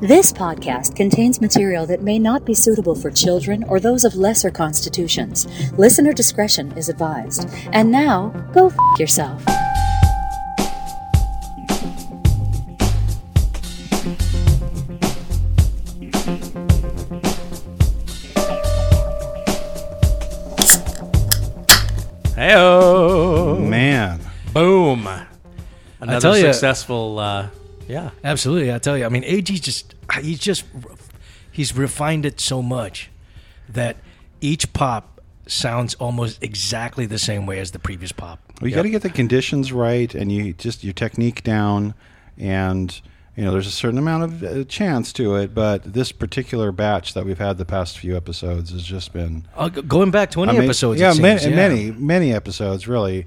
This 0.00 0.32
podcast 0.32 0.96
contains 0.96 1.42
material 1.42 1.84
that 1.86 2.00
may 2.02 2.18
not 2.18 2.46
be 2.46 2.54
suitable 2.54 2.94
for 2.94 3.10
children 3.10 3.62
or 3.64 3.78
those 3.78 4.02
of 4.04 4.14
lesser 4.14 4.50
constitutions. 4.50 5.46
Listener 5.72 6.14
discretion 6.14 6.72
is 6.72 6.88
advised. 6.88 7.46
And 7.72 7.90
now, 7.90 8.28
go 8.54 8.68
f 8.68 8.76
yourself. 8.98 9.42
Heyo, 22.36 23.58
Man, 23.58 24.20
boom! 24.54 25.08
Another 26.00 26.20
tell 26.20 26.38
ya- 26.38 26.52
successful, 26.52 27.18
uh, 27.18 27.48
yeah. 27.90 28.10
Absolutely, 28.24 28.72
I 28.72 28.78
tell 28.78 28.96
you. 28.96 29.04
I 29.04 29.08
mean, 29.08 29.24
AG 29.24 29.52
just 29.58 29.94
he's 30.20 30.38
just 30.38 30.64
he's 31.52 31.76
refined 31.76 32.24
it 32.24 32.40
so 32.40 32.62
much 32.62 33.10
that 33.68 33.96
each 34.40 34.72
pop 34.72 35.20
sounds 35.46 35.94
almost 35.96 36.42
exactly 36.42 37.06
the 37.06 37.18
same 37.18 37.44
way 37.46 37.58
as 37.58 37.72
the 37.72 37.78
previous 37.78 38.12
pop. 38.12 38.38
well, 38.60 38.68
you 38.68 38.74
got 38.74 38.82
to 38.82 38.90
get 38.90 39.02
the 39.02 39.10
conditions 39.10 39.72
right, 39.72 40.14
and 40.14 40.30
you 40.32 40.52
just 40.52 40.84
your 40.84 40.92
technique 40.92 41.42
down, 41.42 41.94
and 42.38 43.00
you 43.36 43.44
know 43.44 43.52
there's 43.52 43.66
a 43.66 43.70
certain 43.72 43.98
amount 43.98 44.22
of 44.24 44.42
uh, 44.42 44.64
chance 44.64 45.12
to 45.14 45.34
it. 45.36 45.54
But 45.54 45.92
this 45.92 46.12
particular 46.12 46.72
batch 46.72 47.14
that 47.14 47.24
we've 47.26 47.38
had 47.38 47.58
the 47.58 47.64
past 47.64 47.98
few 47.98 48.16
episodes 48.16 48.70
has 48.70 48.82
just 48.84 49.12
been 49.12 49.46
Uh, 49.56 49.68
going 49.68 50.10
back 50.10 50.30
twenty 50.30 50.56
ama- 50.56 50.64
episodes, 50.64 51.00
Yeah, 51.00 51.12
it 51.12 51.20
many, 51.20 51.40
seems, 51.40 51.54
many, 51.56 51.90
many 51.90 52.32
episodes 52.32 52.86
really. 52.88 53.26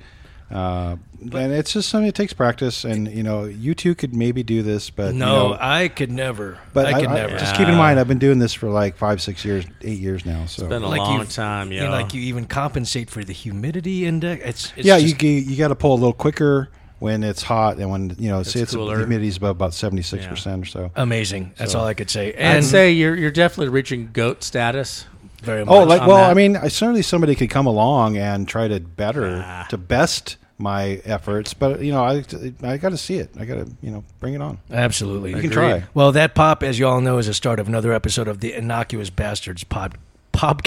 Uh, 0.54 0.98
and 1.20 1.52
it's 1.54 1.74
just 1.74 1.90
something 1.90 2.08
it 2.08 2.14
takes 2.16 2.34
practice, 2.34 2.84
and 2.84 3.08
you 3.12 3.24
know, 3.24 3.46
you 3.46 3.74
two 3.74 3.96
could 3.96 4.14
maybe 4.14 4.44
do 4.44 4.62
this, 4.62 4.90
but 4.90 5.16
No, 5.16 5.26
you 5.46 5.50
know, 5.54 5.58
I 5.60 5.88
could 5.88 6.12
never. 6.12 6.60
but 6.74 6.86
I 6.86 7.00
could 7.00 7.10
I- 7.10 7.14
never. 7.16 7.38
Just 7.40 7.56
keep 7.56 7.68
in 7.68 7.76
mind, 7.76 8.00
I've 8.00 8.08
been 8.08 8.20
doing 8.20 8.40
this 8.40 8.54
for 8.54 8.70
like 8.70 8.96
five, 8.98 9.22
six 9.22 9.44
years, 9.44 9.66
eight 9.82 10.00
years 10.00 10.26
now. 10.26 10.46
So 10.46 10.64
it's 10.64 10.70
Been 10.70 10.84
a 10.84 10.88
Like 10.88 11.00
long 11.00 11.20
you- 11.22 11.26
time, 11.26 11.72
you 11.72 11.80
yeah. 11.80 11.86
know, 11.86 11.92
like 11.92 12.14
you 12.14 12.22
even 12.22 12.46
compensate 12.46 13.10
for 13.10 13.24
the 13.24 13.34
humidity 13.34 14.06
index. 14.06 14.44
It's, 14.46 14.74
it's 14.76 14.86
yeah, 14.86 15.00
just- 15.00 15.22
you 15.24 15.30
you 15.30 15.56
got 15.56 15.70
to 15.70 15.76
pull 15.76 15.94
a 15.94 15.96
little 15.96 16.14
quicker 16.14 16.70
when 17.00 17.24
it's 17.24 17.42
hot, 17.44 17.78
and 17.78 17.90
when 17.90 18.16
you 18.20 18.30
know, 18.30 18.44
say 18.44 18.60
It's 18.60 18.72
it's 18.72 18.76
cooler. 18.76 18.98
the 18.98 19.04
humidity's 19.06 19.38
about 19.38 19.52
about 19.52 19.74
seventy 19.74 20.04
six 20.04 20.26
percent 20.28 20.62
or 20.64 20.66
so. 20.66 20.92
amazing. 20.96 21.54
That's 21.58 21.72
So- 21.72 21.80
all 21.80 21.86
I 21.86 21.94
could 21.96 22.10
say. 22.10 22.28
I'd 22.34 22.40
And 22.40 22.66
say 22.66 22.92
you're 22.92 23.16
you're 23.16 23.32
definitely 23.32 23.70
reaching 23.70 24.10
goat 24.14 24.44
status. 24.44 25.06
very 25.42 25.66
much. 25.66 25.74
Oh, 25.74 25.84
like 25.84 26.06
well, 26.08 26.18
that. 26.18 26.30
I 26.32 26.34
mean, 26.34 26.56
I, 26.56 26.68
certainly 26.70 27.02
somebody 27.02 27.36
could 27.36 27.50
come 27.50 27.66
along 27.66 28.18
and 28.18 28.48
try 28.48 28.68
to 28.70 28.80
better 28.80 29.44
Ah. 29.46 29.66
to 29.70 29.78
best 29.78 30.38
my 30.58 31.02
efforts, 31.06 31.54
but 31.54 31.82
you 31.82 31.92
know, 31.92 32.04
I 32.04 32.24
I 32.62 32.78
got 32.78 32.90
to 32.90 32.98
see 32.98 33.18
it. 33.18 33.32
I 33.40 33.46
got 33.46 33.56
to 33.66 33.72
you 33.82 33.92
know 33.92 34.04
bring 34.20 34.34
it 34.34 34.42
on. 34.42 34.60
absolutely. 34.72 35.32
You 35.32 35.36
can 35.38 35.46
Agreed. 35.52 35.54
try. 35.54 35.84
Well, 35.94 36.12
that 36.14 36.36
pop, 36.36 36.64
as 36.64 36.78
you 36.80 36.88
all 36.88 37.02
know, 37.02 37.18
is 37.18 37.28
a 37.28 37.34
start 37.34 37.60
of 37.60 37.68
another 37.68 37.92
episode 37.94 38.28
of 38.28 38.40
the 38.40 38.54
Innocuous 38.54 39.10
Bastards 39.10 39.64
pod. 39.64 39.98
Pop. 40.32 40.62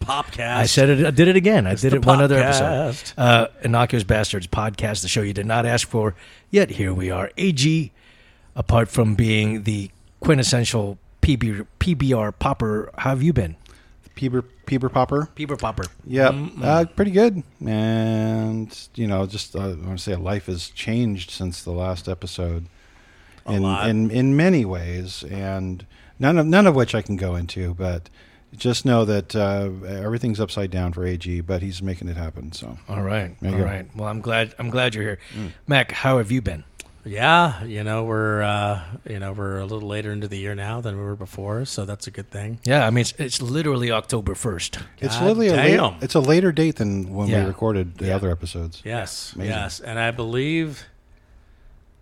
Popcast. 0.00 0.56
I 0.56 0.66
said 0.66 0.88
it. 0.90 1.04
I 1.06 1.10
did 1.10 1.26
it 1.26 1.34
again. 1.34 1.66
I 1.66 1.74
did 1.74 1.90
the 1.92 1.96
it 1.96 2.06
one 2.06 2.22
other 2.22 2.40
podcast. 2.40 2.86
episode. 2.88 3.14
Uh, 3.20 3.46
Innocuous 3.64 4.04
Bastards 4.04 4.46
podcast, 4.46 5.02
the 5.02 5.08
show 5.08 5.22
you 5.22 5.32
did 5.34 5.44
not 5.44 5.66
ask 5.66 5.88
for, 5.88 6.14
yet 6.52 6.70
here 6.70 6.94
we 6.94 7.10
are. 7.10 7.32
AG, 7.36 7.90
apart 8.54 8.88
from 8.88 9.16
being 9.16 9.64
the 9.64 9.90
quintessential 10.20 10.98
PB, 11.20 11.66
PBR 11.80 12.32
popper, 12.38 12.90
how 12.98 13.10
have 13.10 13.24
you 13.24 13.32
been? 13.32 13.56
Peeber 14.18 14.42
Peeber 14.66 14.92
Popper. 14.92 15.28
PBR 15.36 15.58
popper. 15.58 15.84
Yeah, 16.04 16.30
uh, 16.60 16.84
pretty 16.96 17.12
good. 17.12 17.42
And 17.64 18.76
you 18.96 19.06
know, 19.06 19.26
just 19.26 19.54
uh, 19.54 19.60
I 19.60 19.66
want 19.68 19.98
to 19.98 20.04
say 20.04 20.16
life 20.16 20.46
has 20.46 20.70
changed 20.70 21.30
since 21.30 21.62
the 21.62 21.70
last 21.70 22.08
episode, 22.08 22.66
A 23.46 23.52
in 23.52 23.62
lot. 23.62 23.88
in 23.88 24.10
in 24.10 24.36
many 24.36 24.64
ways, 24.64 25.22
and 25.30 25.86
none 26.18 26.36
of 26.36 26.46
none 26.46 26.66
of 26.66 26.74
which 26.74 26.94
I 26.94 27.02
can 27.02 27.16
go 27.16 27.36
into, 27.36 27.74
but. 27.74 28.10
Just 28.56 28.86
know 28.86 29.04
that 29.04 29.36
uh, 29.36 29.68
everything's 29.86 30.40
upside 30.40 30.70
down 30.70 30.94
for 30.94 31.04
AG, 31.04 31.42
but 31.42 31.60
he's 31.60 31.82
making 31.82 32.08
it 32.08 32.16
happen. 32.16 32.50
So 32.52 32.78
All 32.88 33.02
right. 33.02 33.36
All 33.44 33.50
go. 33.50 33.58
right. 33.62 33.86
Well, 33.94 34.08
I'm 34.08 34.22
glad. 34.22 34.54
I'm 34.58 34.70
glad 34.70 34.94
you're 34.94 35.04
here, 35.04 35.18
Mac. 35.66 35.92
How 35.92 36.16
have 36.16 36.32
you 36.32 36.40
been? 36.40 36.64
Yeah, 37.08 37.64
you 37.64 37.84
know 37.84 38.04
we're 38.04 38.42
uh, 38.42 38.82
you 39.08 39.18
know 39.18 39.32
we're 39.32 39.58
a 39.58 39.64
little 39.66 39.88
later 39.88 40.12
into 40.12 40.28
the 40.28 40.38
year 40.38 40.54
now 40.54 40.80
than 40.80 40.96
we 40.96 41.02
were 41.02 41.16
before, 41.16 41.64
so 41.64 41.84
that's 41.84 42.06
a 42.06 42.10
good 42.10 42.30
thing. 42.30 42.60
Yeah, 42.64 42.86
I 42.86 42.90
mean, 42.90 43.00
it's, 43.02 43.14
it's 43.18 43.40
literally 43.42 43.90
October 43.90 44.34
first. 44.34 44.78
it's 44.98 45.16
God 45.16 45.24
literally 45.36 45.48
a 45.48 45.56
late, 45.78 45.94
it's 46.02 46.14
a 46.14 46.20
later 46.20 46.52
date 46.52 46.76
than 46.76 47.14
when 47.14 47.28
Yeah. 47.28 47.40
we 47.42 47.46
recorded 47.48 47.96
the 47.98 48.06
Yeah. 48.08 48.16
other 48.16 48.30
episodes. 48.30 48.82
Yes, 48.84 49.32
Amazing. 49.34 49.52
yes, 49.54 49.80
and 49.80 49.98
I 49.98 50.10
believe 50.10 50.84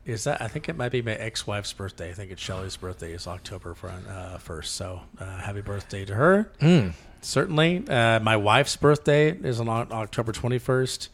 is 0.05 0.25
that 0.25 0.41
I 0.41 0.49
think 0.49 0.69
it 0.69 0.77
might 0.77 0.93
be 0.93 1.03
my 1.03 1.15
ex-wife's 1.15 1.73
birthday. 1.73 2.11
I 2.11 2.13
think 2.13 2.31
it's 2.31 2.41
Shelley's 2.43 2.77
birthday 2.77 3.13
is 3.13 3.27
October 3.27 3.75
front, 3.75 4.07
uh, 4.09 4.39
first. 4.39 4.75
So 4.77 5.01
uh, 5.19 5.39
happy 5.41 5.61
birthday 5.63 6.05
to 6.05 6.15
her. 6.15 6.51
Mm. 6.61 6.93
Certainly, 7.21 7.85
uh, 7.89 8.21
my 8.21 8.37
wife's 8.37 8.77
birthday 8.77 9.31
is 9.33 9.59
on 9.61 9.69
October 9.69 10.33
twenty 10.33 10.59
first. 10.59 11.09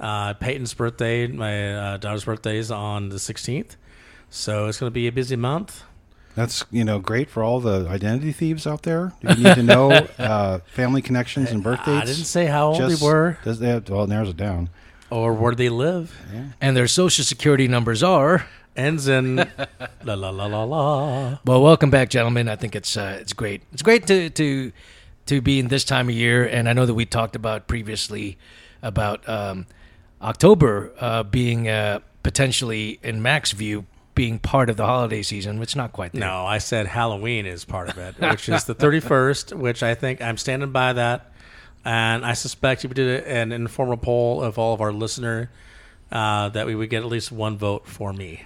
Uh, 0.00 0.32
Peyton's 0.34 0.72
birthday, 0.74 1.26
my 1.26 1.74
uh, 1.74 1.96
daughter's 1.98 2.24
birthday 2.24 2.56
is 2.56 2.70
on 2.70 3.10
the 3.10 3.18
sixteenth. 3.18 3.76
So 4.30 4.66
it's 4.66 4.78
going 4.78 4.88
to 4.90 4.94
be 4.94 5.06
a 5.06 5.12
busy 5.12 5.36
month. 5.36 5.82
That's 6.36 6.64
you 6.70 6.84
know 6.84 6.98
great 7.00 7.28
for 7.28 7.42
all 7.42 7.60
the 7.60 7.86
identity 7.88 8.32
thieves 8.32 8.66
out 8.66 8.82
there. 8.84 9.12
You 9.20 9.34
need 9.34 9.54
to 9.56 9.62
know 9.62 9.90
uh, 10.18 10.60
family 10.72 11.02
connections 11.02 11.50
and 11.50 11.62
birthdays. 11.62 12.02
I 12.02 12.04
didn't 12.04 12.24
say 12.24 12.46
how 12.46 12.68
old 12.68 12.76
Just- 12.78 13.00
they 13.00 13.06
were 13.06 13.38
Does 13.44 13.58
that, 13.58 13.90
well, 13.90 14.04
it 14.04 14.08
narrows 14.08 14.30
it 14.30 14.36
down. 14.36 14.70
or 15.10 15.34
where 15.34 15.54
they 15.54 15.68
live. 15.68 16.16
And 16.60 16.76
their 16.76 16.86
social 16.86 17.24
security 17.24 17.66
numbers 17.68 18.02
are. 18.02 18.46
Ends 18.76 19.08
in 19.08 19.36
la 20.04 20.14
la 20.14 20.30
la 20.30 20.46
la 20.46 20.62
la. 20.62 21.38
Well, 21.44 21.60
welcome 21.62 21.90
back, 21.90 22.08
gentlemen. 22.08 22.48
I 22.48 22.54
think 22.56 22.76
it's 22.76 22.96
uh, 22.96 23.18
it's 23.20 23.32
great. 23.32 23.62
It's 23.72 23.82
great 23.82 24.06
to 24.06 24.30
to 24.30 24.70
to 25.26 25.40
be 25.42 25.58
in 25.58 25.66
this 25.68 25.82
time 25.84 26.08
of 26.08 26.14
year, 26.14 26.46
and 26.46 26.68
I 26.68 26.72
know 26.72 26.86
that 26.86 26.94
we 26.94 27.04
talked 27.04 27.34
about 27.34 27.66
previously 27.66 28.38
about 28.80 29.28
um, 29.28 29.66
October 30.22 30.92
uh, 30.98 31.22
being 31.22 31.68
uh, 31.68 32.00
potentially, 32.22 32.98
in 33.02 33.22
Mac's 33.22 33.52
view, 33.52 33.86
being 34.14 34.38
part 34.38 34.68
of 34.68 34.76
the 34.76 34.84
holiday 34.84 35.22
season. 35.22 35.62
It's 35.62 35.76
not 35.76 35.92
quite 35.92 36.12
there. 36.12 36.20
No, 36.20 36.44
I 36.44 36.58
said 36.58 36.86
Halloween 36.86 37.46
is 37.46 37.64
part 37.64 37.88
of 37.88 37.98
it, 37.98 38.18
which 38.30 38.48
is 38.48 38.64
the 38.64 38.74
31st, 38.74 39.54
which 39.56 39.82
I 39.82 39.94
think 39.94 40.20
I'm 40.20 40.36
standing 40.36 40.72
by 40.72 40.92
that. 40.94 41.32
And 41.84 42.26
I 42.26 42.34
suspect 42.34 42.84
if 42.84 42.90
we 42.90 42.94
did 42.94 43.24
an 43.24 43.52
informal 43.52 43.96
poll 43.96 44.42
of 44.42 44.58
all 44.58 44.74
of 44.74 44.82
our 44.82 44.92
listener, 44.92 45.50
uh, 46.12 46.50
that 46.50 46.66
we 46.66 46.74
would 46.74 46.90
get 46.90 47.02
at 47.02 47.08
least 47.08 47.32
one 47.32 47.56
vote 47.56 47.86
for 47.86 48.12
me. 48.12 48.44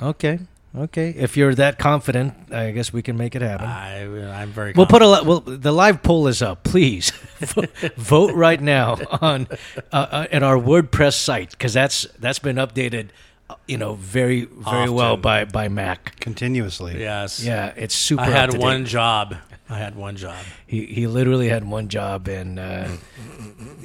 Okay, 0.00 0.38
okay. 0.76 1.10
If 1.10 1.36
you're 1.36 1.54
that 1.54 1.78
confident, 1.78 2.34
I 2.52 2.70
guess 2.70 2.92
we 2.92 3.02
can 3.02 3.16
make 3.16 3.34
it 3.34 3.42
happen. 3.42 3.66
I, 3.66 4.02
I'm 4.42 4.50
very. 4.50 4.72
We'll 4.74 4.86
put 4.86 5.02
a 5.02 5.08
li- 5.08 5.22
well. 5.24 5.40
The 5.40 5.72
live 5.72 6.02
poll 6.02 6.26
is 6.28 6.42
up. 6.42 6.62
Please 6.64 7.10
vote 7.96 8.34
right 8.34 8.60
now 8.60 8.96
on 9.20 9.48
uh, 9.92 9.96
uh, 9.96 10.26
at 10.30 10.42
our 10.42 10.56
WordPress 10.56 11.14
site 11.14 11.50
because 11.50 11.72
that's 11.74 12.06
that's 12.18 12.38
been 12.38 12.56
updated. 12.56 13.08
uh, 13.48 13.54
You 13.66 13.78
know, 13.78 13.94
very 13.94 14.44
very 14.44 14.90
well 14.90 15.16
by 15.16 15.44
by 15.44 15.68
Mac. 15.68 16.18
Continuously. 16.20 17.00
Yes. 17.00 17.42
Yeah, 17.42 17.72
it's 17.76 17.94
super. 17.94 18.22
I 18.22 18.26
had 18.26 18.56
one 18.56 18.84
job. 18.86 19.36
I 19.68 19.78
had 19.78 19.94
one 19.94 20.16
job. 20.16 20.36
He 20.66 20.86
he 20.86 21.06
literally 21.06 21.48
had 21.48 21.64
one 21.64 21.88
job, 21.88 22.26
and 22.28 22.58
uh, 22.58 22.88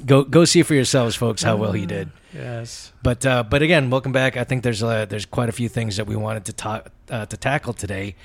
go 0.06 0.24
go 0.24 0.44
see 0.46 0.64
for 0.64 0.74
yourselves, 0.74 1.16
folks, 1.16 1.44
how 1.44 1.58
well 1.58 1.74
he 1.74 1.86
did. 1.86 2.10
Yes. 2.36 2.92
But 3.02 3.26
uh, 3.26 3.44
but 3.44 3.62
again, 3.62 3.90
welcome 3.90 4.12
back. 4.12 4.36
I 4.36 4.44
think 4.44 4.64
there's 4.64 4.84
uh, 4.84 5.06
there's 5.06 5.26
quite 5.26 5.48
a 5.48 5.54
few 5.54 5.70
things 5.70 5.98
that 5.98 6.06
we 6.06 6.16
wanted 6.16 6.46
to 6.46 6.54
ta- 6.54 6.84
uh, 7.10 7.26
to 7.26 7.38
tackle 7.38 7.74
today. 7.74 8.16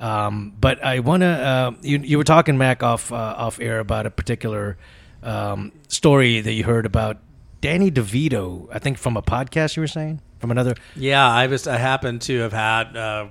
Um, 0.00 0.52
but 0.60 0.84
I 0.84 0.98
want 0.98 1.22
to 1.22 1.26
uh, 1.26 1.70
you 1.80 1.98
you 1.98 2.18
were 2.18 2.24
talking 2.24 2.58
Mac 2.58 2.82
off 2.82 3.10
uh, 3.10 3.16
off 3.16 3.58
air 3.60 3.78
about 3.78 4.04
a 4.04 4.10
particular 4.10 4.76
um, 5.22 5.72
story 5.88 6.40
that 6.40 6.52
you 6.52 6.64
heard 6.64 6.84
about 6.84 7.18
Danny 7.62 7.90
DeVito. 7.90 8.68
I 8.70 8.78
think 8.78 8.98
from 8.98 9.16
a 9.16 9.22
podcast 9.22 9.76
you 9.76 9.80
were 9.80 9.86
saying 9.88 10.20
from 10.38 10.50
another. 10.50 10.74
Yeah, 10.94 11.26
I 11.26 11.46
was. 11.46 11.66
I 11.66 11.78
happened 11.78 12.20
to 12.22 12.40
have 12.40 12.52
had. 12.52 12.96
Uh, 12.96 13.28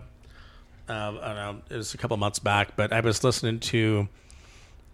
uh, 0.89 0.91
I 1.21 1.27
don't 1.27 1.35
know. 1.35 1.61
It 1.69 1.77
was 1.77 1.93
a 1.93 1.97
couple 1.97 2.17
months 2.17 2.39
back, 2.39 2.75
but 2.75 2.91
I 2.91 3.01
was 3.01 3.23
listening 3.23 3.59
to 3.59 4.09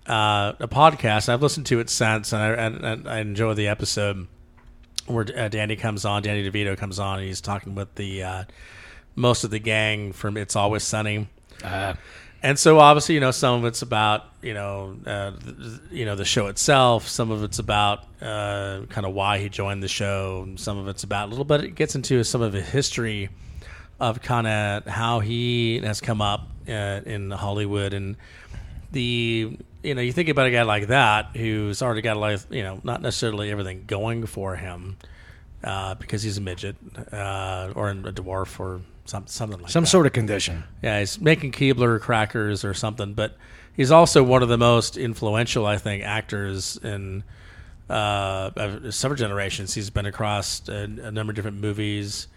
uh, 0.05 0.53
a 0.59 0.67
podcast. 0.67 1.29
I've 1.29 1.41
listened 1.41 1.65
to 1.67 1.79
it 1.79 1.89
since, 1.89 2.33
and 2.33 2.41
I, 2.41 2.49
and, 2.49 2.85
and 2.85 3.09
I 3.09 3.19
enjoy 3.19 3.53
the 3.53 3.67
episode 3.67 4.27
where 5.09 5.25
uh, 5.35 5.47
Danny 5.47 5.75
comes 5.75 6.05
on. 6.05 6.21
Danny 6.23 6.49
DeVito 6.49 6.77
comes 6.77 6.99
on, 6.99 7.19
and 7.19 7.27
he's 7.27 7.41
talking 7.41 7.75
with 7.75 7.93
the 7.95 8.23
uh, 8.23 8.43
most 9.15 9.43
of 9.43 9.51
the 9.51 9.59
gang 9.59 10.13
from 10.13 10.37
It's 10.37 10.55
Always 10.55 10.83
Sunny. 10.83 11.27
Uh, 11.63 11.95
And 12.41 12.57
so 12.57 12.79
obviously, 12.79 13.15
you 13.15 13.21
know, 13.21 13.31
some 13.31 13.59
of 13.59 13.65
it's 13.65 13.81
about 13.81 14.25
you 14.41 14.53
know, 14.53 14.95
uh, 15.05 15.31
th- 15.31 15.81
you 15.91 16.05
know, 16.05 16.15
the 16.15 16.23
show 16.23 16.47
itself. 16.47 17.05
Some 17.07 17.31
of 17.31 17.43
it's 17.43 17.59
about 17.59 18.05
uh, 18.21 18.83
kind 18.87 19.05
of 19.05 19.13
why 19.13 19.39
he 19.39 19.49
joined 19.49 19.83
the 19.83 19.89
show. 19.89 20.47
Some 20.55 20.77
of 20.77 20.87
it's 20.87 21.03
about 21.03 21.27
a 21.27 21.29
little 21.31 21.43
bit. 21.43 21.65
It 21.65 21.75
gets 21.75 21.95
into 21.95 22.23
some 22.23 22.41
of 22.41 22.53
the 22.53 22.61
history 22.61 23.27
of 23.99 24.21
kind 24.21 24.47
of 24.47 24.85
how 24.85 25.19
he 25.19 25.79
has 25.79 25.99
come 25.99 26.21
up 26.21 26.47
uh, 26.69 27.01
in 27.05 27.31
Hollywood 27.31 27.93
and 27.93 28.15
the 28.93 29.57
you 29.83 29.95
know 29.95 30.01
you 30.01 30.11
think 30.11 30.29
about 30.29 30.47
a 30.47 30.51
guy 30.51 30.63
like 30.63 30.87
that 30.87 31.35
who's 31.35 31.81
already 31.81 32.01
got 32.01 32.17
a 32.17 32.19
life 32.19 32.45
you 32.49 32.63
know 32.63 32.79
not 32.83 33.01
necessarily 33.01 33.51
everything 33.51 33.83
going 33.87 34.25
for 34.25 34.55
him 34.55 34.97
uh, 35.63 35.95
because 35.95 36.23
he's 36.23 36.37
a 36.37 36.41
midget 36.41 36.75
uh, 37.11 37.71
or 37.75 37.89
a 37.89 37.95
dwarf 37.95 38.59
or 38.59 38.81
some, 39.05 39.27
something 39.27 39.57
like 39.57 39.67
that. 39.67 39.71
Some 39.71 39.83
that. 39.83 39.89
sort 39.89 40.05
of 40.05 40.13
condition. 40.13 40.63
Yeah, 40.81 40.99
he's 40.99 41.19
making 41.19 41.51
Keebler 41.51 41.99
crackers 41.99 42.63
or 42.63 42.73
something, 42.73 43.13
but 43.13 43.35
he's 43.75 43.91
also 43.91 44.23
one 44.23 44.43
of 44.43 44.49
the 44.49 44.57
most 44.57 44.97
influential, 44.97 45.65
I 45.65 45.77
think, 45.77 46.03
actors 46.03 46.77
in 46.77 47.23
uh, 47.89 48.91
several 48.91 49.17
generations. 49.17 49.73
He's 49.73 49.89
been 49.89 50.05
across 50.05 50.67
a, 50.69 50.83
a 50.83 51.11
number 51.11 51.31
of 51.31 51.35
different 51.35 51.57
movies 51.57 52.27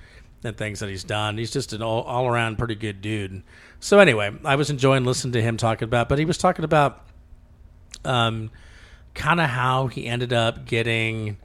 and 0.42 0.56
things 0.56 0.80
that 0.80 0.88
he's 0.88 1.04
done. 1.04 1.38
He's 1.38 1.52
just 1.52 1.72
an 1.72 1.82
all, 1.82 2.02
all 2.02 2.26
around 2.26 2.58
pretty 2.58 2.74
good 2.74 3.00
dude. 3.00 3.42
So 3.78 3.98
anyway, 3.98 4.34
I 4.44 4.56
was 4.56 4.70
enjoying 4.70 5.04
listening 5.04 5.32
to 5.34 5.42
him 5.42 5.56
talking 5.56 5.84
about, 5.84 6.08
but 6.08 6.18
he 6.18 6.24
was 6.24 6.38
talking 6.38 6.64
about 6.64 7.04
um, 8.04 8.50
kind 9.14 9.40
of 9.40 9.48
how 9.48 9.86
he 9.86 10.06
ended 10.06 10.32
up 10.32 10.64
getting 10.64 11.36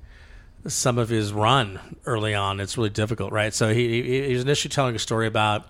some 0.68 0.98
of 0.98 1.10
his 1.10 1.32
run 1.32 1.80
early 2.06 2.34
on. 2.34 2.60
It's 2.60 2.78
really 2.78 2.90
difficult, 2.90 3.32
right? 3.32 3.54
So 3.54 3.74
he, 3.74 4.02
he, 4.02 4.28
he 4.28 4.34
was 4.34 4.44
initially 4.44 4.72
telling 4.72 4.96
a 4.96 5.00
story 5.00 5.28
about 5.28 5.66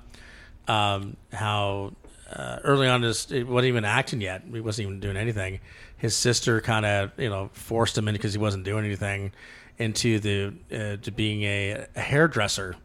um, 0.68 1.18
how 1.32 1.94
uh, 2.34 2.60
early 2.64 2.88
on, 2.88 3.04
his, 3.04 3.32
it 3.32 3.48
wasn't 3.48 3.70
even 3.70 3.86
acting 3.86 4.22
yet. 4.22 4.44
He 4.52 4.60
wasn't 4.60 4.88
even 4.88 5.00
doing 5.00 5.18
anything. 5.18 5.60
His 5.98 6.16
sister 6.16 6.62
kind 6.62 6.86
of, 6.86 7.12
you 7.18 7.30
know, 7.30 7.50
forced 7.54 7.98
him 7.98 8.08
in 8.08 8.14
because 8.14 8.34
he 8.34 8.40
wasn't 8.40 8.64
doing 8.66 8.86
anything 8.86 9.32
into 9.78 10.20
the 10.20 10.54
uh, 10.72 10.98
to 11.04 11.12
being 11.12 11.44
a, 11.44 11.86
a 11.96 12.02
hairdresser, 12.02 12.76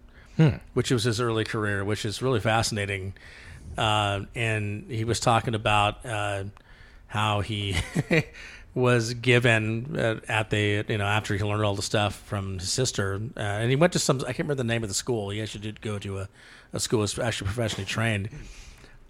which 0.74 0.90
was 0.90 1.04
his 1.04 1.20
early 1.20 1.44
career, 1.44 1.84
which 1.84 2.04
is 2.04 2.22
really 2.22 2.40
fascinating. 2.40 3.14
Uh, 3.76 4.20
and 4.34 4.90
he 4.90 5.04
was 5.04 5.18
talking 5.18 5.54
about 5.54 6.04
uh, 6.04 6.44
how 7.12 7.42
he 7.42 7.76
was 8.74 9.12
given 9.12 9.98
uh, 9.98 10.18
at 10.28 10.48
the 10.48 10.82
you 10.88 10.96
know 10.96 11.04
after 11.04 11.36
he 11.36 11.44
learned 11.44 11.62
all 11.62 11.74
the 11.74 11.82
stuff 11.82 12.16
from 12.20 12.58
his 12.58 12.72
sister, 12.72 13.20
uh, 13.36 13.40
and 13.40 13.68
he 13.68 13.76
went 13.76 13.92
to 13.92 13.98
some 13.98 14.20
I 14.20 14.32
can't 14.32 14.38
remember 14.38 14.54
the 14.54 14.64
name 14.64 14.82
of 14.82 14.88
the 14.88 14.94
school. 14.94 15.28
He 15.28 15.42
actually 15.42 15.60
did 15.60 15.82
go 15.82 15.98
to 15.98 16.20
a, 16.20 16.28
a 16.72 16.80
school 16.80 17.00
was 17.00 17.18
actually 17.18 17.48
professionally 17.48 17.84
trained. 17.84 18.30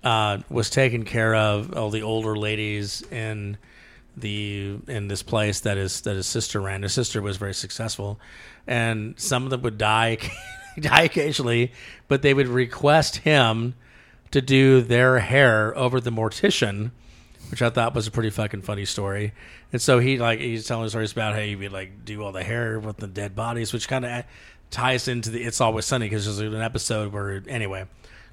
Uh, 0.03 0.39
was 0.51 0.69
taking 0.69 1.05
care 1.05 1.33
of 1.33 1.77
all 1.77 1.91
the 1.91 2.03
older 2.03 2.37
ladies 2.37 3.03
in 3.13 3.57
the 4.17 4.79
in 4.89 5.07
this 5.07 5.23
place 5.23 5.61
that 5.61 5.77
his 5.77 6.01
that 6.01 6.17
his 6.17 6.27
sister 6.27 6.61
ran. 6.61 6.83
His 6.83 6.93
sister 6.93 7.23
was 7.23 7.37
very 7.37 7.55
successful, 7.55 8.19
and 8.67 9.15
some 9.17 9.45
of 9.45 9.51
them 9.51 9.63
would 9.63 9.79
die 9.79 10.19
die 10.81 11.03
occasionally, 11.03 11.71
but 12.09 12.23
they 12.23 12.35
would 12.35 12.49
request 12.49 13.19
him 13.19 13.75
to 14.33 14.41
do 14.41 14.81
their 14.81 15.21
hair 15.21 15.77
over 15.79 16.01
the 16.01 16.11
mortician, 16.11 16.91
which 17.53 17.61
I 17.61 17.69
thought 17.69 17.95
was 17.95 18.07
a 18.07 18.11
pretty 18.11 18.31
fucking 18.31 18.63
funny 18.63 18.87
story. 18.87 19.35
And 19.75 19.81
so 19.81 19.99
he 19.99 20.17
like 20.17 20.41
he's 20.41 20.67
telling 20.67 20.89
stories 20.89 21.13
about 21.13 21.35
how 21.35 21.41
he 21.41 21.55
would 21.55 21.71
like 21.71 22.03
do 22.03 22.25
all 22.25 22.33
the 22.33 22.43
hair 22.43 22.81
with 22.81 22.97
the 22.97 23.07
dead 23.07 23.37
bodies, 23.37 23.75
which 23.75 23.89
kind 23.89 24.07
of 24.07 24.25
ties 24.71 25.07
into 25.07 25.29
the 25.29 25.45
It's 25.45 25.61
Always 25.61 25.85
Sunny 25.85 26.07
because 26.07 26.25
there's 26.25 26.55
an 26.55 26.63
episode 26.63 27.13
where 27.13 27.43
anyway, 27.47 27.85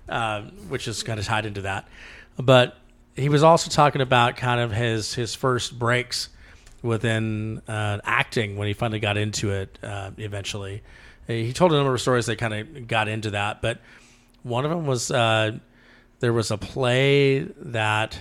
uh, 0.08 0.44
which 0.70 0.88
is 0.88 1.04
kind 1.04 1.20
of 1.20 1.26
tied 1.26 1.46
into 1.46 1.64
that. 1.64 1.90
But 2.38 2.78
he 3.14 3.28
was 3.28 3.44
also 3.44 3.70
talking 3.70 4.00
about 4.00 4.38
kind 4.38 4.62
of 4.62 4.72
his 4.72 5.14
his 5.14 5.36
first 5.36 5.78
breaks 5.78 6.30
within 6.82 7.62
uh, 7.68 8.00
acting 8.06 8.56
when 8.56 8.70
he 8.70 8.74
finally 8.74 9.02
got 9.02 9.18
into 9.18 9.52
it. 9.52 9.78
Uh, 9.84 10.12
eventually, 10.18 10.82
he 11.28 11.52
told 11.52 11.74
a 11.74 11.76
number 11.76 11.94
of 11.94 12.00
stories 12.00 12.28
that 12.28 12.38
kind 12.38 12.54
of 12.54 12.88
got 12.88 13.10
into 13.10 13.32
that, 13.32 13.62
but 13.62 13.82
one 14.44 14.64
of 14.64 14.72
them 14.72 14.86
was 14.86 15.12
uh, 15.12 15.52
there 16.22 16.32
was 16.32 16.52
a 16.52 16.58
play 16.58 17.40
that 17.40 18.18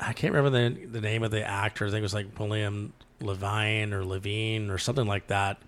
I 0.00 0.12
can't 0.12 0.32
remember 0.34 0.58
the 0.58 0.86
the 0.86 1.00
name 1.00 1.22
of 1.22 1.30
the 1.30 1.46
actor. 1.46 1.86
I 1.86 1.90
think 1.90 1.98
it 1.98 2.02
was 2.02 2.14
like 2.14 2.38
William 2.38 2.92
Levine 3.20 3.92
or 3.92 4.04
Levine 4.04 4.70
or 4.70 4.78
something 4.78 5.06
like 5.06 5.26
that. 5.28 5.60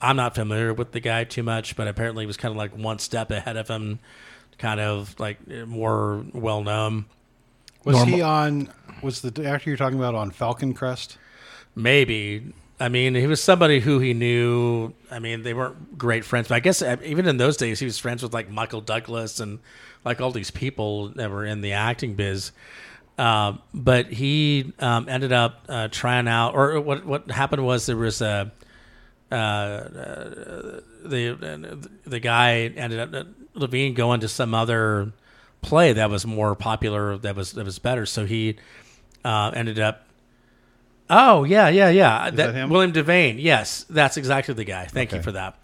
I'm 0.00 0.16
not 0.16 0.34
familiar 0.34 0.72
with 0.72 0.92
the 0.92 1.00
guy 1.00 1.24
too 1.24 1.42
much, 1.42 1.76
but 1.76 1.86
apparently 1.86 2.22
he 2.22 2.26
was 2.26 2.36
kind 2.36 2.52
of 2.52 2.56
like 2.56 2.76
one 2.76 2.98
step 2.98 3.30
ahead 3.30 3.56
of 3.56 3.68
him, 3.68 3.98
kind 4.58 4.80
of 4.80 5.18
like 5.18 5.46
more 5.48 6.24
well 6.32 6.62
known. 6.62 7.04
Was 7.84 7.96
Normal- 7.96 8.14
he 8.16 8.22
on? 8.22 8.72
Was 9.02 9.22
the 9.22 9.46
actor 9.46 9.70
you're 9.70 9.76
talking 9.76 9.98
about 9.98 10.14
on 10.14 10.30
Falcon 10.30 10.74
Crest? 10.74 11.18
Maybe. 11.74 12.52
I 12.78 12.88
mean, 12.88 13.14
he 13.14 13.26
was 13.26 13.42
somebody 13.42 13.80
who 13.80 13.98
he 13.98 14.14
knew. 14.14 14.94
I 15.10 15.18
mean, 15.18 15.42
they 15.42 15.52
weren't 15.52 15.98
great 15.98 16.24
friends, 16.24 16.48
but 16.48 16.54
I 16.54 16.60
guess 16.60 16.80
uh, 16.80 16.96
even 17.04 17.26
in 17.26 17.36
those 17.36 17.58
days, 17.58 17.78
he 17.78 17.84
was 17.84 17.98
friends 17.98 18.22
with 18.22 18.32
like 18.32 18.50
Michael 18.50 18.80
Douglas 18.80 19.38
and 19.38 19.58
like 20.04 20.20
all 20.20 20.30
these 20.30 20.50
people 20.50 21.08
that 21.10 21.30
were 21.30 21.44
in 21.44 21.60
the 21.60 21.72
acting 21.72 22.14
biz. 22.14 22.52
Uh, 23.20 23.58
but 23.74 24.06
he 24.06 24.72
um, 24.78 25.06
ended 25.06 25.30
up 25.30 25.66
uh, 25.68 25.88
trying 25.88 26.26
out, 26.26 26.54
or 26.54 26.80
what 26.80 27.04
what 27.04 27.30
happened 27.30 27.62
was 27.62 27.84
there 27.84 27.94
was 27.94 28.22
a 28.22 28.50
uh, 29.30 29.34
uh, 29.34 30.80
the 31.04 31.86
the 32.06 32.18
guy 32.18 32.60
ended 32.60 33.14
up 33.14 33.26
Levine 33.52 33.92
going 33.92 34.20
to 34.20 34.28
some 34.28 34.54
other 34.54 35.12
play 35.60 35.92
that 35.92 36.08
was 36.08 36.24
more 36.26 36.54
popular, 36.54 37.18
that 37.18 37.36
was 37.36 37.52
that 37.52 37.66
was 37.66 37.78
better. 37.78 38.06
So 38.06 38.24
he 38.24 38.56
uh, 39.22 39.52
ended 39.54 39.78
up. 39.78 40.06
Oh 41.10 41.44
yeah, 41.44 41.68
yeah, 41.68 41.90
yeah. 41.90 42.30
that 42.30 42.54
him? 42.54 42.70
William 42.70 42.94
Devane. 42.94 43.36
Yes, 43.38 43.84
that's 43.90 44.16
exactly 44.16 44.54
the 44.54 44.64
guy. 44.64 44.86
Thank 44.86 45.12
you 45.12 45.20
for 45.20 45.32
that. 45.32 45.58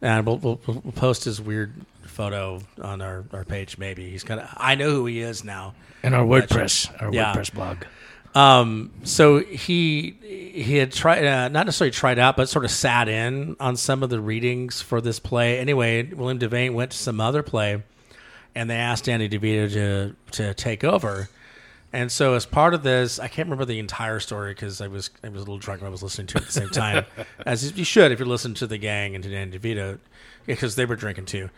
And 0.00 0.24
we'll, 0.24 0.38
we'll, 0.38 0.60
we'll 0.66 0.92
post 0.92 1.24
his 1.24 1.42
weird 1.42 1.74
photo 2.12 2.60
on 2.80 3.00
our, 3.00 3.24
our 3.32 3.44
page. 3.44 3.78
Maybe 3.78 4.08
he's 4.10 4.22
kind 4.24 4.40
of. 4.40 4.48
I 4.56 4.74
know 4.76 4.90
who 4.90 5.06
he 5.06 5.20
is 5.20 5.42
now. 5.44 5.74
And 6.02 6.14
our 6.14 6.24
WordPress, 6.24 7.02
our 7.02 7.12
Yeah. 7.12 7.34
WordPress 7.34 7.52
blog. 7.52 7.78
Um, 8.34 8.90
so 9.04 9.40
he 9.40 10.14
he 10.22 10.78
had 10.78 10.90
tried 10.92 11.24
uh, 11.26 11.48
not 11.48 11.66
necessarily 11.66 11.90
tried 11.90 12.18
out, 12.18 12.36
but 12.36 12.48
sort 12.48 12.64
of 12.64 12.70
sat 12.70 13.08
in 13.08 13.56
on 13.60 13.76
some 13.76 14.02
of 14.02 14.08
the 14.10 14.20
readings 14.20 14.80
for 14.80 15.00
this 15.00 15.18
play. 15.18 15.58
Anyway, 15.58 16.04
William 16.04 16.38
Devane 16.38 16.72
went 16.72 16.92
to 16.92 16.96
some 16.96 17.20
other 17.20 17.42
play, 17.42 17.82
and 18.54 18.70
they 18.70 18.76
asked 18.76 19.04
Danny 19.04 19.28
DeVito 19.28 19.70
to 19.72 20.16
to 20.32 20.54
take 20.54 20.82
over. 20.82 21.28
And 21.94 22.10
so, 22.10 22.32
as 22.32 22.46
part 22.46 22.72
of 22.72 22.82
this, 22.82 23.18
I 23.18 23.28
can't 23.28 23.48
remember 23.48 23.66
the 23.66 23.78
entire 23.78 24.18
story 24.18 24.54
because 24.54 24.80
I 24.80 24.88
was 24.88 25.10
I 25.22 25.28
was 25.28 25.36
a 25.36 25.44
little 25.44 25.58
drunk 25.58 25.82
and 25.82 25.88
I 25.88 25.90
was 25.90 26.02
listening 26.02 26.26
to 26.28 26.38
it 26.38 26.40
at 26.40 26.46
the 26.46 26.52
same 26.52 26.70
time, 26.70 27.04
as 27.46 27.76
you 27.76 27.84
should 27.84 28.12
if 28.12 28.18
you're 28.18 28.26
listening 28.26 28.54
to 28.54 28.66
the 28.66 28.78
gang 28.78 29.14
and 29.14 29.22
to 29.24 29.28
Danny 29.28 29.58
DeVito, 29.58 29.98
because 30.46 30.74
they 30.76 30.86
were 30.86 30.96
drinking 30.96 31.26
too 31.26 31.50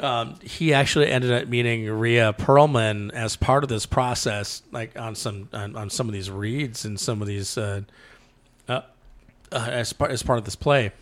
um, 0.00 0.36
he 0.42 0.72
actually 0.72 1.08
ended 1.08 1.32
up 1.32 1.48
meeting 1.48 1.88
Rhea 1.90 2.32
Perlman 2.32 3.12
as 3.12 3.36
part 3.36 3.64
of 3.64 3.68
this 3.68 3.86
process, 3.86 4.62
like 4.70 4.98
on 4.98 5.14
some 5.14 5.48
on, 5.52 5.74
on 5.76 5.90
some 5.90 6.08
of 6.08 6.12
these 6.12 6.30
reads 6.30 6.84
and 6.84 6.98
some 6.98 7.20
of 7.20 7.26
these 7.28 7.58
uh, 7.58 7.82
uh, 8.68 8.82
uh, 9.50 9.68
as 9.70 9.92
part 9.92 10.10
as 10.10 10.22
part 10.22 10.38
of 10.38 10.44
this 10.44 10.56
play, 10.56 10.92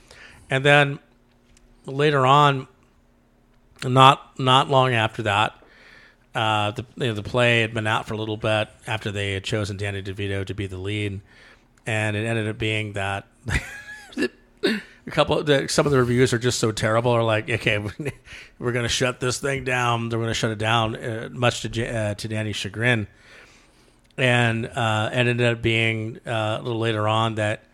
and 0.49 0.65
then 0.65 0.99
later 1.85 2.25
on, 2.25 2.69
not 3.85 4.39
not 4.39 4.71
long 4.71 4.95
after 4.95 5.23
that, 5.25 5.55
uh, 6.35 6.71
the 6.71 6.87
you 6.97 7.09
know, 7.09 7.15
the 7.15 7.23
play 7.23 7.61
had 7.61 7.75
been 7.75 7.87
out 7.87 8.07
for 8.07 8.15
a 8.15 8.17
little 8.17 8.39
bit 8.39 8.69
after 8.87 9.11
they 9.11 9.35
had 9.35 9.45
chosen 9.45 9.77
Danny 9.77 10.03
DeVito 10.03 10.47
to 10.47 10.55
be 10.55 10.67
the 10.67 10.79
lead, 10.79 11.21
and 11.87 12.17
it 12.17 12.25
ended 12.25 12.49
up 12.49 12.59
being 12.59 12.95
that. 12.95 13.27
a 15.07 15.11
couple 15.11 15.43
the, 15.43 15.69
some 15.69 15.87
of 15.87 15.93
the 15.93 15.99
reviews 15.99 16.33
are 16.33 16.39
just 16.39 16.59
so 16.59 16.73
terrible 16.73 17.13
are 17.13 17.23
like 17.23 17.49
okay 17.49 17.79
we're 18.59 18.73
going 18.73 18.85
to 18.85 18.89
shut 18.89 19.21
this 19.21 19.39
thing 19.39 19.65
down 19.65 20.09
they're 20.09 20.19
going 20.19 20.31
to 20.31 20.35
shut 20.35 20.51
it 20.51 20.59
down 20.59 20.97
uh, 20.97 21.29
much 21.33 21.63
to 21.63 21.87
uh, 21.87 22.15
to 22.15 22.29
Danny's 22.29 22.57
chagrin. 22.57 23.07
And 24.19 24.65
uh, 24.67 25.11
ended 25.13 25.43
up 25.43 25.61
being 25.61 26.21
uh, 26.27 26.57
a 26.59 26.63
little 26.63 26.79
later 26.79 27.07
on 27.07 27.35
that 27.35 27.65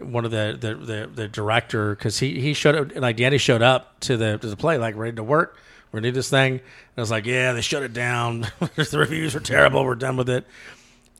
one 0.00 0.24
of 0.24 0.32
the 0.32 0.56
the 0.58 0.74
the, 0.74 1.10
the 1.14 1.28
director 1.28 1.94
because 1.94 2.18
he 2.18 2.40
he 2.40 2.54
showed 2.54 2.74
up 2.74 2.96
like 2.96 3.16
Danny 3.16 3.38
showed 3.38 3.62
up 3.62 3.98
to 4.00 4.16
the 4.16 4.36
to 4.38 4.48
the 4.48 4.56
play 4.56 4.78
like 4.78 4.96
ready 4.96 5.14
to 5.14 5.22
work 5.22 5.56
we're 5.92 6.00
gonna 6.00 6.08
do 6.08 6.16
this 6.16 6.28
thing. 6.28 6.54
And 6.54 6.60
I 6.96 7.00
was 7.00 7.10
like 7.12 7.24
yeah 7.24 7.52
they 7.52 7.60
shut 7.60 7.84
it 7.84 7.92
down. 7.92 8.48
The 8.74 8.98
reviews 8.98 9.34
were 9.34 9.40
terrible 9.40 9.84
we're 9.84 9.94
done 9.94 10.16
with 10.16 10.28
it. 10.28 10.44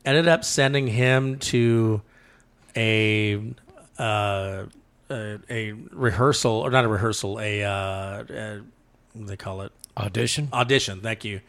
Ended 0.03 0.27
up 0.27 0.43
sending 0.43 0.87
him 0.87 1.39
to 1.39 2.01
a 2.75 3.41
uh, 3.97 4.65
a, 5.09 5.39
a 5.49 5.71
rehearsal 5.91 6.51
or 6.51 6.69
not 6.69 6.85
a 6.85 6.87
rehearsal 6.87 7.39
a 7.39 7.63
uh, 7.63 7.69
uh, 7.69 8.23
what 9.13 9.21
do 9.21 9.25
they 9.25 9.37
call 9.37 9.61
it? 9.61 9.71
Audition. 9.97 10.49
audition 10.53 11.01
thank 11.01 11.25
you. 11.25 11.41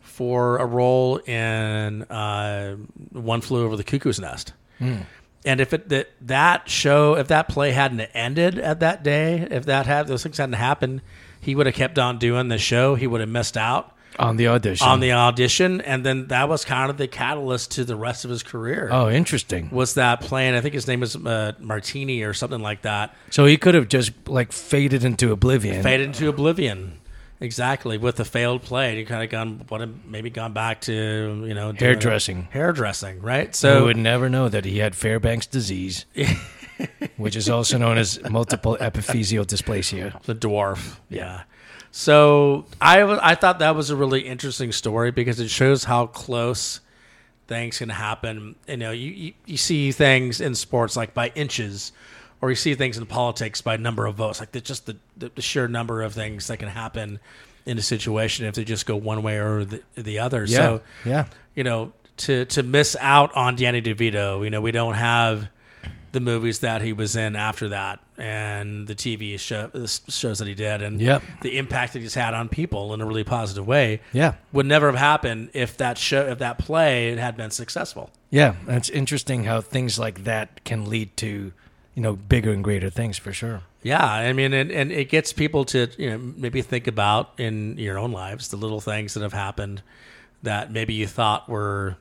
For 0.00 0.56
a 0.58 0.64
role 0.64 1.18
in 1.18 2.02
uh, 2.04 2.76
one 3.12 3.40
flew 3.40 3.64
over 3.64 3.76
the 3.76 3.84
cuckoo's 3.84 4.18
nest. 4.18 4.52
And 4.80 5.60
if 5.60 5.72
it 5.72 5.88
that, 5.90 6.10
that 6.22 6.68
show 6.68 7.16
if 7.16 7.28
that 7.28 7.48
play 7.48 7.72
hadn't 7.72 8.00
ended 8.00 8.58
at 8.58 8.80
that 8.80 9.02
day 9.02 9.46
if 9.50 9.66
that 9.66 9.86
had 9.86 10.06
those 10.06 10.22
things 10.22 10.38
hadn't 10.38 10.54
happened 10.54 11.02
he 11.40 11.54
would 11.54 11.66
have 11.66 11.74
kept 11.74 11.98
on 11.98 12.18
doing 12.18 12.48
the 12.48 12.58
show. 12.58 12.96
He 12.96 13.06
would 13.06 13.20
have 13.20 13.30
missed 13.30 13.56
out 13.56 13.95
On 14.18 14.36
the 14.36 14.48
audition. 14.48 14.86
on 14.86 15.00
the 15.00 15.12
audition 15.12 15.80
and 15.80 16.04
then 16.04 16.28
that 16.28 16.48
was 16.48 16.64
kind 16.64 16.90
of 16.90 16.96
the 16.96 17.06
catalyst 17.08 17.72
to 17.72 17.84
the 17.84 17.96
rest 17.96 18.24
of 18.24 18.30
his 18.30 18.42
career 18.42 18.88
oh, 18.90 19.08
interesting. 19.10 19.68
was 19.70 19.94
that 19.94 20.20
playing 20.20 20.54
i 20.54 20.60
think 20.60 20.74
his 20.74 20.86
name 20.86 21.02
is 21.02 21.16
uh, 21.16 21.52
martini 21.60 22.22
or 22.22 22.32
something 22.32 22.60
like 22.60 22.82
that 22.82 23.14
So 23.30 23.44
he 23.46 23.56
could 23.56 23.74
have 23.74 23.88
just 23.88 24.12
like 24.28 24.52
faded 24.52 25.04
into 25.04 25.32
oblivion. 25.32 25.82
faded 25.82 26.06
into 26.06 26.28
oblivion 26.28 27.00
exactly 27.40 27.98
with 27.98 28.16
the 28.16 28.24
failed 28.24 28.62
play 28.62 28.96
he 28.96 29.04
kind 29.04 29.22
of 29.22 29.28
gone 29.30 29.62
what 29.68 29.86
maybe 30.06 30.30
gone 30.30 30.52
back 30.52 30.80
to 30.82 31.44
you 31.46 31.54
know 31.54 31.72
Hairdressing. 31.72 32.48
hairdressing 32.50 33.20
right 33.20 33.54
So 33.54 33.80
we 33.80 33.84
would 33.86 33.96
never 33.98 34.28
know 34.30 34.48
that 34.48 34.64
he 34.64 34.78
had 34.78 34.94
Fairbanks 34.94 35.46
disease. 35.46 36.06
which 37.16 37.36
is 37.36 37.48
also 37.48 37.78
known 37.78 37.96
as 37.98 38.20
multiple 38.28 38.76
epiphyseal 38.80 39.46
dysplasia. 39.46 40.20
The 40.22 40.34
dwarf. 40.34 40.96
Yeah. 41.08 41.42
So 41.98 42.66
I 42.78 43.00
I 43.00 43.34
thought 43.36 43.60
that 43.60 43.74
was 43.74 43.88
a 43.88 43.96
really 43.96 44.20
interesting 44.20 44.70
story 44.70 45.12
because 45.12 45.40
it 45.40 45.48
shows 45.48 45.84
how 45.84 46.08
close 46.08 46.80
things 47.46 47.78
can 47.78 47.88
happen. 47.88 48.54
You 48.68 48.76
know, 48.76 48.90
you, 48.90 49.10
you, 49.12 49.32
you 49.46 49.56
see 49.56 49.92
things 49.92 50.42
in 50.42 50.54
sports 50.54 50.94
like 50.94 51.14
by 51.14 51.32
inches, 51.34 51.92
or 52.42 52.50
you 52.50 52.54
see 52.54 52.74
things 52.74 52.98
in 52.98 53.06
politics 53.06 53.62
by 53.62 53.78
number 53.78 54.04
of 54.04 54.16
votes. 54.16 54.40
Like 54.40 54.52
the, 54.52 54.60
just 54.60 54.84
the, 54.84 54.98
the, 55.16 55.30
the 55.36 55.40
sheer 55.40 55.68
number 55.68 56.02
of 56.02 56.12
things 56.12 56.48
that 56.48 56.58
can 56.58 56.68
happen 56.68 57.18
in 57.64 57.78
a 57.78 57.82
situation 57.82 58.44
if 58.44 58.56
they 58.56 58.64
just 58.64 58.84
go 58.84 58.94
one 58.94 59.22
way 59.22 59.38
or 59.38 59.64
the, 59.64 59.82
the 59.94 60.18
other. 60.18 60.46
So 60.46 60.82
yeah. 61.06 61.24
you 61.54 61.64
know, 61.64 61.94
to 62.18 62.44
to 62.44 62.62
miss 62.62 62.94
out 63.00 63.34
on 63.34 63.56
Danny 63.56 63.80
DeVito, 63.80 64.44
you 64.44 64.50
know, 64.50 64.60
we 64.60 64.70
don't 64.70 64.96
have 64.96 65.48
the 66.16 66.20
movies 66.20 66.60
that 66.60 66.80
he 66.80 66.94
was 66.94 67.14
in 67.14 67.36
after 67.36 67.68
that 67.68 68.00
and 68.16 68.86
the 68.86 68.94
TV 68.94 69.38
show, 69.38 69.66
the 69.66 69.86
shows 70.08 70.38
that 70.38 70.48
he 70.48 70.54
did 70.54 70.80
and 70.80 70.98
Yep. 70.98 71.22
the 71.42 71.58
impact 71.58 71.92
that 71.92 71.98
he's 72.00 72.14
had 72.14 72.32
on 72.32 72.48
people 72.48 72.94
in 72.94 73.02
a 73.02 73.04
really 73.04 73.22
positive 73.22 73.66
way 73.66 74.00
Yeah. 74.14 74.32
would 74.50 74.64
never 74.64 74.86
have 74.86 74.98
happened 74.98 75.50
if 75.52 75.76
that 75.76 75.98
show 75.98 76.26
if 76.26 76.38
that 76.38 76.56
play 76.58 77.14
had 77.16 77.36
been 77.36 77.50
successful. 77.50 78.08
Yeah, 78.30 78.54
it's 78.66 78.88
interesting 78.88 79.44
how 79.44 79.60
things 79.60 79.98
like 79.98 80.24
that 80.24 80.64
can 80.64 80.88
lead 80.88 81.14
to, 81.18 81.52
you 81.94 82.02
know, 82.02 82.14
bigger 82.16 82.50
and 82.50 82.64
greater 82.64 82.88
things 82.88 83.18
for 83.18 83.34
sure. 83.34 83.60
Yeah, 83.82 84.02
I 84.02 84.32
mean, 84.32 84.54
and, 84.54 84.70
and 84.72 84.90
it 84.90 85.10
gets 85.10 85.34
people 85.34 85.66
to 85.66 85.88
you 85.98 86.08
know 86.10 86.18
maybe 86.18 86.62
think 86.62 86.86
about 86.86 87.34
in 87.36 87.76
your 87.76 87.98
own 87.98 88.10
lives 88.12 88.48
the 88.48 88.56
little 88.56 88.80
things 88.80 89.12
that 89.12 89.22
have 89.22 89.34
happened 89.34 89.82
that 90.42 90.72
maybe 90.72 90.94
you 90.94 91.06
thought 91.06 91.46
were 91.46 91.98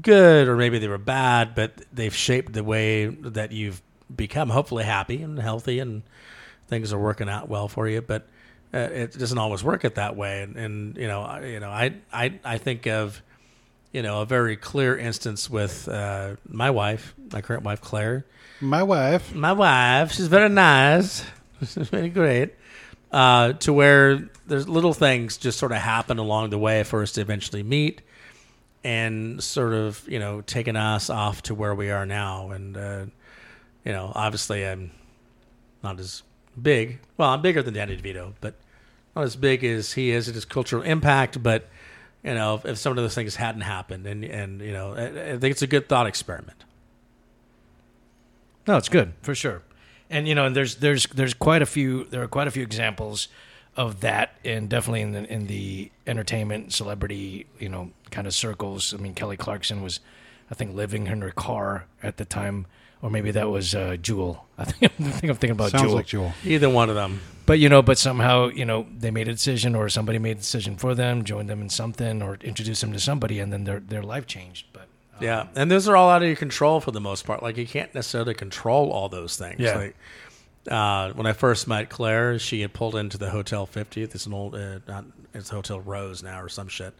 good 0.00 0.48
or 0.48 0.56
maybe 0.56 0.78
they 0.78 0.88
were 0.88 0.98
bad, 0.98 1.54
but 1.54 1.72
they've 1.92 2.14
shaped 2.14 2.52
the 2.52 2.64
way 2.64 3.06
that 3.06 3.52
you've 3.52 3.82
become 4.14 4.50
hopefully 4.50 4.84
happy 4.84 5.22
and 5.22 5.38
healthy 5.38 5.78
and 5.78 6.02
things 6.68 6.92
are 6.92 6.98
working 6.98 7.28
out 7.28 7.48
well 7.48 7.68
for 7.68 7.88
you. 7.88 8.00
But 8.00 8.26
uh, 8.72 8.78
it 8.78 9.18
doesn't 9.18 9.38
always 9.38 9.62
work 9.62 9.84
it 9.84 9.96
that 9.96 10.16
way. 10.16 10.42
And, 10.42 10.56
and 10.56 10.96
you 10.96 11.06
know, 11.08 11.22
I, 11.22 11.44
you 11.46 11.60
know, 11.60 11.70
I 11.70 11.94
I 12.12 12.38
I 12.44 12.58
think 12.58 12.86
of 12.86 13.20
you 13.92 14.02
know 14.02 14.22
a 14.22 14.26
very 14.26 14.56
clear 14.56 14.96
instance 14.96 15.50
with 15.50 15.88
uh, 15.88 16.36
my 16.48 16.70
wife, 16.70 17.14
my 17.30 17.42
current 17.42 17.64
wife 17.64 17.80
Claire 17.82 18.24
My 18.60 18.82
wife. 18.82 19.34
my 19.34 19.52
wife. 19.52 20.12
She's 20.12 20.28
very 20.28 20.48
nice. 20.48 21.24
She's 21.60 21.88
very 21.88 22.08
great. 22.08 22.54
Uh, 23.10 23.52
to 23.52 23.74
where 23.74 24.30
there's 24.46 24.66
little 24.66 24.94
things 24.94 25.36
just 25.36 25.58
sort 25.58 25.70
of 25.72 25.78
happen 25.78 26.16
along 26.18 26.48
the 26.48 26.58
way 26.58 26.82
for 26.82 27.02
us 27.02 27.12
to 27.12 27.20
eventually 27.20 27.62
meet, 27.62 28.00
and 28.84 29.42
sort 29.42 29.74
of 29.74 30.04
you 30.08 30.18
know 30.18 30.40
taking 30.40 30.76
us 30.76 31.10
off 31.10 31.42
to 31.42 31.54
where 31.54 31.74
we 31.74 31.90
are 31.90 32.06
now. 32.06 32.50
And 32.50 32.76
uh, 32.76 33.04
you 33.84 33.92
know, 33.92 34.12
obviously, 34.14 34.66
I'm 34.66 34.90
not 35.82 35.98
as 35.98 36.22
big. 36.60 37.00
Well, 37.16 37.30
I'm 37.30 37.42
bigger 37.42 37.62
than 37.62 37.74
Danny 37.74 37.96
DeVito, 37.96 38.34
but 38.40 38.54
not 39.14 39.24
as 39.24 39.36
big 39.36 39.64
as 39.64 39.92
he 39.92 40.10
is 40.10 40.28
in 40.28 40.34
his 40.34 40.44
cultural 40.44 40.82
impact. 40.82 41.42
But 41.42 41.68
you 42.22 42.34
know, 42.34 42.56
if, 42.56 42.64
if 42.64 42.78
some 42.78 42.92
of 42.92 42.96
those 42.96 43.14
things 43.14 43.36
hadn't 43.36 43.62
happened, 43.62 44.06
and 44.06 44.24
and 44.24 44.60
you 44.60 44.72
know, 44.72 44.94
I, 44.94 45.32
I 45.32 45.38
think 45.38 45.52
it's 45.52 45.62
a 45.62 45.66
good 45.66 45.88
thought 45.88 46.06
experiment. 46.06 46.64
No, 48.66 48.76
it's 48.76 48.88
good 48.88 49.12
for 49.22 49.34
sure. 49.34 49.62
And 50.08 50.28
you 50.28 50.34
know, 50.34 50.46
and 50.46 50.54
there's 50.54 50.76
there's 50.76 51.06
there's 51.06 51.34
quite 51.34 51.62
a 51.62 51.66
few 51.66 52.04
there 52.04 52.22
are 52.22 52.28
quite 52.28 52.46
a 52.46 52.50
few 52.50 52.62
examples 52.62 53.28
of 53.76 54.00
that, 54.00 54.36
and 54.44 54.68
definitely 54.68 55.00
in 55.00 55.12
the 55.12 55.32
in 55.32 55.46
the 55.46 55.90
entertainment 56.06 56.72
celebrity 56.72 57.46
you 57.58 57.68
know 57.68 57.90
kind 58.10 58.26
of 58.26 58.34
circles. 58.34 58.92
I 58.94 58.98
mean, 58.98 59.14
Kelly 59.14 59.36
Clarkson 59.36 59.82
was, 59.82 60.00
I 60.50 60.54
think, 60.54 60.74
living 60.74 61.06
in 61.06 61.22
her 61.22 61.30
car 61.30 61.86
at 62.02 62.18
the 62.18 62.24
time, 62.24 62.66
or 63.00 63.10
maybe 63.10 63.30
that 63.30 63.48
was 63.50 63.74
uh, 63.74 63.96
Jewel. 63.96 64.46
I 64.58 64.64
think, 64.66 64.92
I 64.92 65.10
think 65.10 65.24
I'm 65.24 65.36
thinking 65.36 65.50
about 65.52 65.70
Sounds 65.70 65.84
Jewel. 65.84 65.94
like 65.94 66.06
Jewel. 66.06 66.32
Either 66.44 66.68
one 66.68 66.88
of 66.88 66.94
them. 66.94 67.20
But 67.46 67.58
you 67.58 67.68
know, 67.68 67.82
but 67.82 67.98
somehow 67.98 68.48
you 68.48 68.64
know 68.64 68.86
they 68.96 69.10
made 69.10 69.28
a 69.28 69.32
decision, 69.32 69.74
or 69.74 69.88
somebody 69.88 70.18
made 70.18 70.36
a 70.36 70.40
decision 70.40 70.76
for 70.76 70.94
them, 70.94 71.24
joined 71.24 71.48
them 71.48 71.60
in 71.60 71.68
something, 71.70 72.22
or 72.22 72.36
introduced 72.42 72.82
them 72.82 72.92
to 72.92 73.00
somebody, 73.00 73.40
and 73.40 73.52
then 73.52 73.64
their 73.64 73.80
their 73.80 74.02
life 74.02 74.26
changed. 74.26 74.66
But 74.72 74.86
Yeah, 75.20 75.46
and 75.56 75.70
those 75.70 75.88
are 75.88 75.96
all 75.96 76.10
out 76.10 76.22
of 76.22 76.28
your 76.28 76.36
control 76.36 76.80
for 76.80 76.90
the 76.92 77.00
most 77.00 77.24
part. 77.24 77.42
Like 77.42 77.56
you 77.56 77.66
can't 77.66 77.92
necessarily 77.94 78.34
control 78.34 78.92
all 78.92 79.08
those 79.08 79.36
things. 79.36 79.58
Yeah. 79.58 79.76
Like 79.76 79.96
uh, 80.68 81.12
when 81.12 81.26
I 81.26 81.32
first 81.32 81.66
met 81.66 81.90
Claire, 81.90 82.38
she 82.38 82.60
had 82.60 82.72
pulled 82.72 82.96
into 82.96 83.18
the 83.18 83.30
Hotel 83.30 83.66
50th. 83.66 84.14
It's 84.14 84.26
an 84.26 84.34
old, 84.34 84.54
uh, 84.54 84.78
not, 84.86 85.04
it's 85.34 85.48
Hotel 85.50 85.80
Rose 85.80 86.22
now 86.22 86.40
or 86.40 86.48
some 86.48 86.68
shit. 86.68 86.94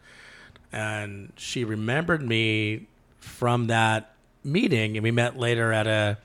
And 0.71 1.31
she 1.37 1.63
remembered 1.63 2.21
me 2.21 2.87
from 3.19 3.67
that 3.67 4.15
meeting, 4.43 4.97
and 4.97 5.03
we 5.03 5.11
met 5.11 5.37
later 5.37 5.71
at 5.71 5.87
a 5.87 6.17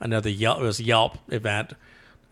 another 0.00 0.28
Yelp. 0.28 0.58
It 0.58 0.64
was 0.64 0.80
Yelp 0.80 1.18
event 1.28 1.74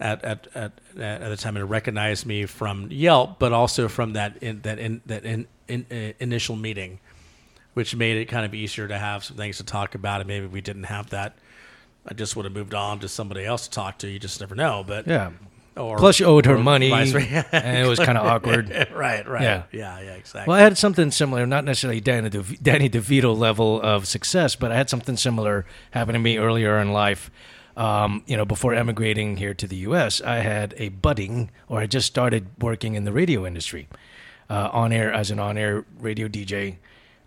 at 0.00 0.24
at 0.24 0.48
at, 0.54 0.72
at 0.98 1.28
the 1.28 1.36
time, 1.36 1.56
and 1.56 1.70
recognized 1.70 2.26
me 2.26 2.46
from 2.46 2.88
Yelp, 2.90 3.38
but 3.38 3.52
also 3.52 3.86
from 3.86 4.14
that 4.14 4.36
in, 4.42 4.62
that 4.62 4.80
in, 4.80 5.00
that 5.06 5.24
in, 5.24 5.46
in, 5.68 5.86
uh, 5.90 6.12
initial 6.18 6.56
meeting 6.56 6.98
which 7.74 7.94
made 7.94 8.16
it 8.16 8.26
kind 8.26 8.44
of 8.44 8.54
easier 8.54 8.88
to 8.88 8.98
have 8.98 9.24
some 9.24 9.36
things 9.36 9.58
to 9.58 9.64
talk 9.64 9.94
about. 9.94 10.20
And 10.20 10.28
maybe 10.28 10.46
we 10.46 10.60
didn't 10.60 10.84
have 10.84 11.10
that. 11.10 11.36
I 12.10 12.14
just 12.14 12.34
would 12.34 12.44
have 12.44 12.52
moved 12.54 12.74
on 12.74 12.98
to 13.00 13.08
somebody 13.08 13.44
else 13.44 13.68
to 13.68 13.70
talk 13.70 13.98
to. 13.98 14.08
You 14.08 14.18
just 14.18 14.40
never 14.40 14.56
know. 14.56 14.82
But 14.84 15.06
yeah. 15.06 15.30
or 15.76 15.96
Plus, 15.96 16.18
you 16.18 16.26
owed 16.26 16.44
her 16.46 16.58
money, 16.58 16.90
and 16.92 17.78
it 17.78 17.88
was 17.88 18.00
kind 18.00 18.18
of 18.18 18.26
awkward. 18.32 18.68
right, 18.92 19.26
right. 19.26 19.42
Yeah. 19.42 19.62
Yeah, 19.70 20.00
yeah, 20.00 20.14
exactly. 20.14 20.50
Well, 20.50 20.58
I 20.58 20.62
had 20.62 20.76
something 20.76 21.12
similar, 21.12 21.46
not 21.46 21.64
necessarily 21.64 22.00
Danny, 22.00 22.28
De- 22.28 22.42
Danny 22.42 22.90
DeVito 22.90 23.36
level 23.36 23.80
of 23.80 24.08
success, 24.08 24.56
but 24.56 24.72
I 24.72 24.76
had 24.76 24.90
something 24.90 25.16
similar 25.16 25.66
happen 25.92 26.14
to 26.14 26.18
me 26.18 26.36
earlier 26.36 26.78
in 26.78 26.92
life. 26.92 27.30
Um, 27.76 28.24
you 28.26 28.36
know, 28.36 28.44
before 28.44 28.74
emigrating 28.74 29.36
here 29.36 29.54
to 29.54 29.66
the 29.66 29.76
U.S., 29.76 30.20
I 30.20 30.38
had 30.38 30.74
a 30.76 30.88
budding, 30.88 31.50
or 31.68 31.78
I 31.78 31.86
just 31.86 32.08
started 32.08 32.48
working 32.60 32.94
in 32.94 33.04
the 33.04 33.12
radio 33.12 33.46
industry, 33.46 33.88
uh, 34.50 34.68
on 34.72 34.92
air 34.92 35.12
as 35.12 35.30
an 35.30 35.38
on-air 35.38 35.84
radio 36.00 36.26
DJ, 36.26 36.76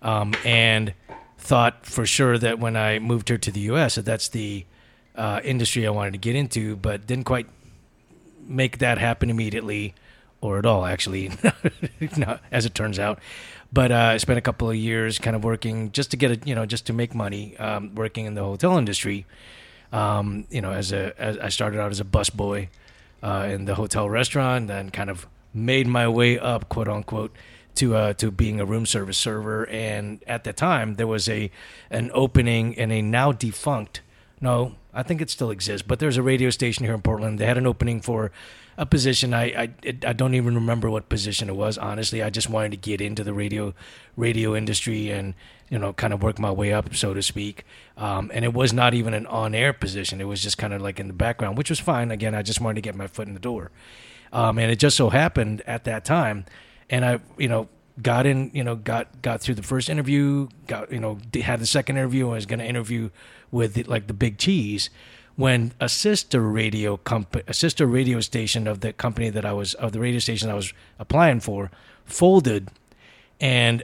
um, 0.01 0.33
and 0.43 0.93
thought 1.37 1.85
for 1.85 2.05
sure 2.05 2.37
that 2.37 2.59
when 2.59 2.75
I 2.75 2.99
moved 2.99 3.29
here 3.29 3.37
to 3.37 3.51
the 3.51 3.61
U.S., 3.61 3.95
that 3.95 4.03
that's 4.05 4.27
the 4.27 4.65
uh, 5.15 5.39
industry 5.43 5.85
I 5.85 5.89
wanted 5.89 6.13
to 6.13 6.19
get 6.19 6.35
into, 6.35 6.75
but 6.75 7.05
didn't 7.05 7.25
quite 7.25 7.47
make 8.45 8.79
that 8.79 8.97
happen 8.97 9.29
immediately 9.29 9.93
or 10.41 10.59
at 10.59 10.65
all 10.65 10.85
actually 10.85 11.31
as 12.51 12.65
it 12.65 12.75
turns 12.75 12.99
out. 12.99 13.19
But 13.71 13.91
uh, 13.91 14.11
i 14.13 14.17
spent 14.17 14.37
a 14.37 14.41
couple 14.41 14.69
of 14.69 14.75
years 14.75 15.17
kind 15.17 15.35
of 15.35 15.43
working 15.43 15.91
just 15.91 16.11
to 16.11 16.17
get 16.17 16.31
a 16.31 16.47
you 16.47 16.53
know 16.53 16.65
just 16.65 16.85
to 16.87 16.93
make 16.93 17.15
money 17.15 17.57
um, 17.57 17.95
working 17.95 18.25
in 18.25 18.35
the 18.35 18.43
hotel 18.43 18.77
industry. 18.77 19.25
Um, 19.91 20.45
you 20.49 20.59
know 20.59 20.71
as 20.71 20.91
a 20.91 21.13
as 21.21 21.37
i 21.37 21.49
started 21.49 21.79
out 21.79 21.91
as 21.91 21.99
a 21.99 22.03
busboy 22.03 22.67
uh, 23.21 23.47
in 23.51 23.65
the 23.65 23.75
hotel 23.75 24.09
restaurant 24.09 24.67
then 24.67 24.89
kind 24.89 25.11
of 25.11 25.27
made 25.53 25.85
my 25.85 26.07
way 26.07 26.39
up 26.39 26.67
quote 26.67 26.87
unquote 26.87 27.31
to 27.75 27.95
uh, 27.95 28.13
to 28.13 28.31
being 28.31 28.59
a 28.59 28.65
room 28.65 28.85
service 28.85 29.17
server. 29.17 29.67
And 29.69 30.23
at 30.27 30.43
the 30.43 30.53
time 30.53 30.95
there 30.95 31.07
was 31.07 31.29
a 31.29 31.51
an 31.89 32.11
opening 32.13 32.73
in 32.73 32.91
a 32.91 33.01
now 33.01 33.31
defunct 33.31 34.01
no, 34.41 34.75
I 34.93 35.03
think 35.03 35.21
it 35.21 35.29
still 35.29 35.49
exists, 35.49 35.85
but 35.87 35.99
there's 35.99 36.17
a 36.17 36.23
radio 36.23 36.49
station 36.49 36.85
here 36.85 36.93
in 36.93 37.01
Portland. 37.01 37.39
They 37.39 37.45
had 37.45 37.57
an 37.57 37.65
opening 37.65 37.99
for 38.01 38.31
a 38.77 38.85
position. 38.85 39.33
I 39.33 39.43
I, 39.43 39.69
it, 39.83 40.05
I 40.05 40.13
don't 40.13 40.35
even 40.35 40.55
remember 40.55 40.89
what 40.89 41.09
position 41.09 41.49
it 41.49 41.55
was. 41.55 41.77
Honestly, 41.77 42.21
I 42.21 42.29
just 42.29 42.49
wanted 42.49 42.71
to 42.71 42.77
get 42.77 43.01
into 43.01 43.23
the 43.23 43.33
radio 43.33 43.73
radio 44.15 44.55
industry 44.55 45.09
and 45.09 45.33
you 45.69 45.79
know 45.79 45.93
kind 45.93 46.13
of 46.13 46.21
work 46.21 46.39
my 46.39 46.51
way 46.51 46.73
up, 46.73 46.95
so 46.95 47.13
to 47.13 47.21
speak. 47.21 47.65
Um, 47.97 48.31
and 48.33 48.45
it 48.45 48.53
was 48.53 48.73
not 48.73 48.93
even 48.93 49.13
an 49.13 49.25
on 49.27 49.55
air 49.55 49.73
position. 49.73 50.21
It 50.21 50.25
was 50.25 50.41
just 50.41 50.57
kind 50.57 50.73
of 50.73 50.81
like 50.81 50.99
in 50.99 51.07
the 51.07 51.13
background, 51.13 51.57
which 51.57 51.69
was 51.69 51.79
fine. 51.79 52.11
Again, 52.11 52.35
I 52.35 52.41
just 52.41 52.61
wanted 52.61 52.75
to 52.75 52.81
get 52.81 52.95
my 52.95 53.07
foot 53.07 53.27
in 53.27 53.33
the 53.33 53.39
door. 53.39 53.71
Um, 54.31 54.57
and 54.57 54.71
it 54.71 54.77
just 54.77 54.97
so 54.97 55.09
happened 55.09 55.61
at 55.67 55.83
that 55.83 56.05
time, 56.05 56.45
and 56.89 57.05
I 57.05 57.19
you 57.37 57.47
know 57.47 57.69
got 58.01 58.25
in 58.25 58.49
you 58.53 58.63
know 58.63 58.75
got 58.75 59.21
got 59.21 59.39
through 59.39 59.55
the 59.55 59.63
first 59.63 59.89
interview 59.89 60.47
got 60.67 60.91
you 60.91 60.99
know 60.99 61.19
had 61.41 61.59
the 61.59 61.65
second 61.65 61.97
interview 61.97 62.25
and 62.25 62.33
was 62.33 62.45
going 62.45 62.59
to 62.59 62.65
interview 62.65 63.09
with 63.51 63.75
the, 63.75 63.83
like 63.83 64.07
the 64.07 64.13
big 64.13 64.37
cheese 64.37 64.89
when 65.35 65.73
a 65.79 65.87
sister 65.87 66.41
radio 66.41 66.97
company 66.97 67.43
a 67.47 67.53
sister 67.53 67.85
radio 67.85 68.19
station 68.19 68.67
of 68.67 68.79
the 68.79 68.93
company 68.93 69.29
that 69.29 69.45
I 69.45 69.53
was 69.53 69.75
of 69.75 69.91
the 69.91 69.99
radio 69.99 70.19
station 70.19 70.49
I 70.49 70.55
was 70.55 70.73
applying 70.97 71.39
for 71.39 71.69
folded 72.05 72.69
and 73.39 73.83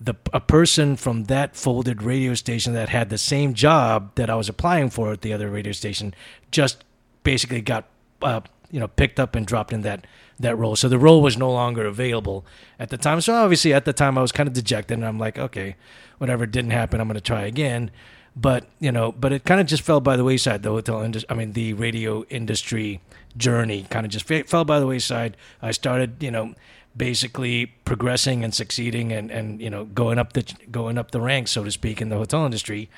the 0.00 0.14
a 0.32 0.40
person 0.40 0.96
from 0.96 1.24
that 1.24 1.56
folded 1.56 2.02
radio 2.02 2.34
station 2.34 2.74
that 2.74 2.88
had 2.88 3.10
the 3.10 3.18
same 3.18 3.54
job 3.54 4.14
that 4.14 4.30
I 4.30 4.36
was 4.36 4.48
applying 4.48 4.90
for 4.90 5.12
at 5.12 5.22
the 5.22 5.32
other 5.32 5.50
radio 5.50 5.72
station 5.72 6.14
just 6.52 6.84
basically 7.24 7.60
got 7.60 7.86
uh, 8.22 8.40
you 8.70 8.78
know 8.78 8.86
picked 8.86 9.18
up 9.18 9.34
and 9.34 9.44
dropped 9.44 9.72
in 9.72 9.82
that 9.82 10.06
that 10.40 10.56
role. 10.56 10.76
So 10.76 10.88
the 10.88 10.98
role 10.98 11.20
was 11.22 11.36
no 11.36 11.50
longer 11.50 11.84
available 11.86 12.44
at 12.78 12.90
the 12.90 12.96
time. 12.96 13.20
So 13.20 13.34
obviously 13.34 13.72
at 13.72 13.84
the 13.84 13.92
time 13.92 14.16
I 14.16 14.22
was 14.22 14.32
kind 14.32 14.46
of 14.46 14.52
dejected 14.52 14.98
and 14.98 15.06
I'm 15.06 15.18
like, 15.18 15.38
okay, 15.38 15.76
whatever 16.18 16.46
didn't 16.46 16.70
happen, 16.70 17.00
I'm 17.00 17.08
going 17.08 17.14
to 17.16 17.20
try 17.20 17.42
again. 17.42 17.90
But 18.36 18.66
you 18.78 18.92
know, 18.92 19.10
but 19.10 19.32
it 19.32 19.44
kind 19.44 19.60
of 19.60 19.66
just 19.66 19.82
fell 19.82 20.00
by 20.00 20.16
the 20.16 20.22
wayside. 20.22 20.62
The 20.62 20.70
hotel 20.70 21.02
industry, 21.02 21.28
I 21.28 21.34
mean, 21.34 21.52
the 21.54 21.72
radio 21.72 22.22
industry 22.30 23.00
journey 23.36 23.86
kind 23.90 24.06
of 24.06 24.12
just 24.12 24.26
fe- 24.26 24.44
fell 24.44 24.64
by 24.64 24.78
the 24.78 24.86
wayside. 24.86 25.36
I 25.60 25.72
started, 25.72 26.22
you 26.22 26.30
know, 26.30 26.54
basically 26.96 27.66
progressing 27.84 28.44
and 28.44 28.54
succeeding 28.54 29.12
and 29.12 29.30
and 29.30 29.60
you 29.60 29.70
know 29.70 29.86
going 29.86 30.18
up 30.18 30.34
the 30.34 30.44
going 30.70 30.98
up 30.98 31.10
the 31.10 31.20
ranks, 31.20 31.50
so 31.50 31.64
to 31.64 31.70
speak, 31.72 32.00
in 32.00 32.10
the 32.10 32.16
hotel 32.16 32.44
industry. 32.44 32.88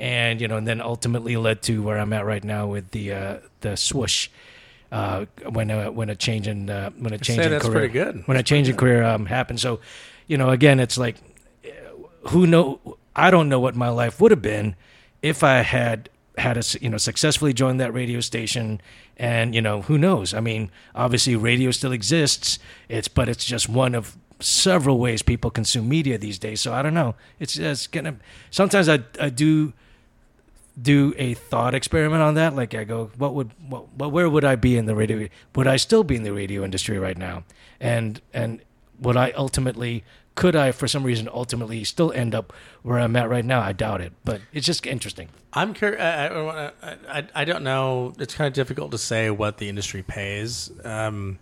and 0.00 0.40
you 0.40 0.48
know, 0.48 0.56
and 0.56 0.66
then 0.66 0.80
ultimately 0.80 1.36
led 1.36 1.62
to 1.62 1.82
where 1.82 1.98
I'm 1.98 2.12
at 2.12 2.24
right 2.24 2.42
now 2.42 2.66
with 2.66 2.90
the 2.90 3.12
uh, 3.12 3.36
the 3.60 3.76
swoosh. 3.76 4.28
Uh, 4.92 5.26
when 5.50 5.70
a 5.70 5.90
when 5.92 6.10
a 6.10 6.16
change 6.16 6.48
in 6.48 6.68
uh, 6.68 6.90
when 6.98 7.12
a 7.12 7.18
change 7.18 7.38
in 7.38 7.50
that's 7.50 7.64
career 7.64 7.78
pretty 7.78 7.92
good. 7.92 8.26
when 8.26 8.36
a 8.36 8.42
change 8.42 8.68
in 8.68 8.76
career 8.76 9.04
um, 9.04 9.26
happened. 9.26 9.60
So, 9.60 9.78
you 10.26 10.36
know, 10.36 10.50
again, 10.50 10.80
it's 10.80 10.98
like 10.98 11.16
who 12.28 12.46
know 12.46 12.80
I 13.14 13.30
don't 13.30 13.48
know 13.48 13.60
what 13.60 13.76
my 13.76 13.88
life 13.88 14.20
would 14.20 14.30
have 14.30 14.42
been 14.42 14.76
if 15.22 15.42
I 15.44 15.60
had 15.60 16.08
had 16.38 16.56
a 16.56 16.62
you 16.80 16.88
know 16.88 16.96
successfully 16.96 17.52
joined 17.52 17.80
that 17.80 17.92
radio 17.92 18.20
station. 18.20 18.80
And 19.16 19.54
you 19.54 19.60
know 19.60 19.82
who 19.82 19.98
knows? 19.98 20.34
I 20.34 20.40
mean 20.40 20.70
obviously 20.94 21.36
radio 21.36 21.70
still 21.70 21.92
exists. 21.92 22.58
It's 22.88 23.08
but 23.08 23.28
it's 23.28 23.44
just 23.44 23.68
one 23.68 23.94
of 23.94 24.16
several 24.40 24.98
ways 24.98 25.22
people 25.22 25.50
consume 25.50 25.88
media 25.88 26.18
these 26.18 26.38
days. 26.38 26.60
So 26.60 26.72
I 26.72 26.82
don't 26.82 26.94
know. 26.94 27.14
It's 27.38 27.56
it's 27.56 27.86
gonna 27.86 28.16
sometimes 28.50 28.88
I 28.88 29.00
I 29.20 29.28
do 29.28 29.72
do 30.80 31.14
a 31.16 31.34
thought 31.34 31.74
experiment 31.74 32.22
on 32.22 32.34
that 32.34 32.54
like 32.54 32.74
I 32.74 32.84
go 32.84 33.10
what 33.16 33.34
would 33.34 33.50
what, 33.68 33.92
what 33.94 34.12
where 34.12 34.28
would 34.28 34.44
I 34.44 34.56
be 34.56 34.76
in 34.76 34.86
the 34.86 34.94
radio 34.94 35.28
would 35.54 35.66
I 35.66 35.76
still 35.76 36.04
be 36.04 36.16
in 36.16 36.22
the 36.22 36.32
radio 36.32 36.64
industry 36.64 36.98
right 36.98 37.18
now 37.18 37.44
and 37.80 38.20
and 38.32 38.60
would 39.00 39.16
I 39.16 39.32
ultimately 39.32 40.04
could 40.34 40.56
I 40.56 40.72
for 40.72 40.88
some 40.88 41.02
reason 41.02 41.28
ultimately 41.32 41.84
still 41.84 42.12
end 42.12 42.34
up 42.34 42.52
where 42.82 42.98
I'm 42.98 43.16
at 43.16 43.28
right 43.28 43.44
now 43.44 43.60
I 43.60 43.72
doubt 43.72 44.00
it 44.00 44.12
but 44.24 44.40
it's 44.52 44.66
just 44.66 44.86
interesting 44.86 45.28
I'm 45.52 45.74
curious. 45.74 46.00
I, 46.00 46.72
I, 46.82 46.96
I, 47.08 47.26
I 47.34 47.44
don't 47.44 47.64
know. 47.64 48.14
It's 48.18 48.34
kind 48.34 48.46
of 48.46 48.54
difficult 48.54 48.92
to 48.92 48.98
say 48.98 49.30
what 49.30 49.58
the 49.58 49.68
industry 49.68 50.02
pays. 50.02 50.70
Um, 50.84 51.38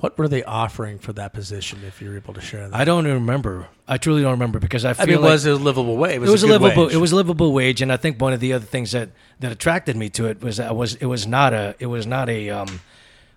what 0.00 0.18
were 0.18 0.28
they 0.28 0.44
offering 0.44 0.98
for 0.98 1.12
that 1.14 1.32
position? 1.32 1.80
If 1.86 2.02
you're 2.02 2.16
able 2.16 2.34
to 2.34 2.40
share 2.40 2.68
that, 2.68 2.76
I 2.76 2.84
don't 2.84 3.04
remember 3.04 3.68
I 3.88 3.98
truly 3.98 4.22
don't 4.22 4.32
remember 4.32 4.58
because 4.58 4.84
I 4.84 4.94
feel 4.94 5.02
I 5.02 5.06
mean, 5.06 5.20
like 5.20 5.30
was 5.30 5.46
it 5.46 5.52
a 5.52 5.56
livable 5.56 5.96
wage? 5.96 6.16
It 6.16 6.20
was, 6.20 6.28
it 6.28 6.32
was 6.32 6.42
a, 6.42 6.46
good 6.46 6.60
livable 6.60 6.84
wage. 6.86 6.94
it 6.94 6.98
was 6.98 7.12
a 7.12 7.16
livable 7.16 7.52
wage 7.52 7.82
and 7.82 7.92
I 7.92 7.96
think 7.96 8.20
one 8.20 8.32
of 8.32 8.40
the 8.40 8.52
other 8.52 8.64
things 8.64 8.92
that 8.92 9.10
that 9.40 9.52
attracted 9.52 9.96
me 9.96 10.10
to 10.10 10.26
it 10.26 10.40
was 10.42 10.56
that 10.56 10.68
I 10.68 10.72
was 10.72 10.96
it 10.96 11.06
was 11.06 11.26
not 11.26 11.52
a 11.54 11.76
it 11.78 11.86
was 11.86 12.06
not 12.06 12.28
a 12.28 12.50
um 12.50 12.80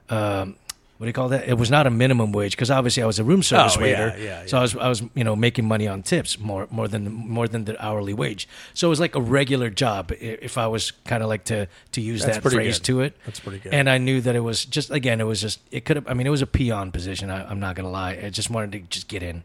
um 0.10 0.56
what 1.00 1.06
do 1.06 1.08
you 1.08 1.14
call 1.14 1.30
that? 1.30 1.48
It 1.48 1.58
was 1.58 1.72
not 1.72 1.88
a 1.88 1.90
minimum 1.90 2.34
wage 2.34 2.52
because 2.58 2.70
obviously 2.70 3.02
I 3.02 3.06
was 3.06 3.20
a 3.20 3.24
room 3.24 3.40
oh, 3.40 3.42
service 3.42 3.78
Oh, 3.78 3.86
yeah, 3.86 4.08
waiter, 4.08 4.22
yeah, 4.22 4.46
so 4.48 4.58
I 4.58 4.62
was 4.62 4.76
I 4.76 4.90
was 4.90 5.02
you 5.16 5.24
know 5.24 5.34
making 5.34 5.66
money 5.66 5.88
on 5.88 6.04
tips 6.04 6.38
more 6.38 6.68
more 6.72 6.90
than 6.90 7.10
more 7.10 7.48
than 7.48 7.64
the 7.64 7.82
hourly 7.82 8.14
wage. 8.14 8.50
So 8.74 8.90
it 8.90 8.90
was 8.90 9.00
like 9.00 9.16
a 9.16 9.22
regular 9.22 9.70
job 9.70 10.12
if 10.20 10.58
I 10.58 10.68
was 10.68 10.92
kind 10.92 11.24
of 11.24 11.30
like 11.30 11.46
to 11.46 11.70
to 11.94 12.02
use 12.02 12.26
That's 12.26 12.40
that 12.40 12.52
phrase 12.52 12.80
good. 12.80 12.86
to 12.86 13.00
it. 13.00 13.18
That's 13.26 13.40
pretty 13.40 13.60
good. 13.60 13.74
And 13.74 13.90
I 13.90 13.98
knew 13.98 14.20
that 14.20 14.36
it 14.36 14.42
was 14.42 14.66
just 14.66 14.92
again 14.92 15.22
it 15.22 15.24
was 15.24 15.40
just 15.40 15.62
it 15.72 15.86
could 15.86 15.96
have 15.96 16.06
I 16.06 16.14
mean 16.14 16.28
it 16.28 16.32
was 16.32 16.42
a 16.42 16.48
peon 16.48 16.92
position. 16.92 17.30
I, 17.30 17.50
I'm 17.50 17.62
not 17.62 17.78
gonna 17.78 17.90
lie. 17.90 18.20
I 18.22 18.30
just 18.30 18.50
wanted 18.50 18.74
to 18.74 18.80
just 18.90 19.08
get 19.08 19.24
in 19.24 19.44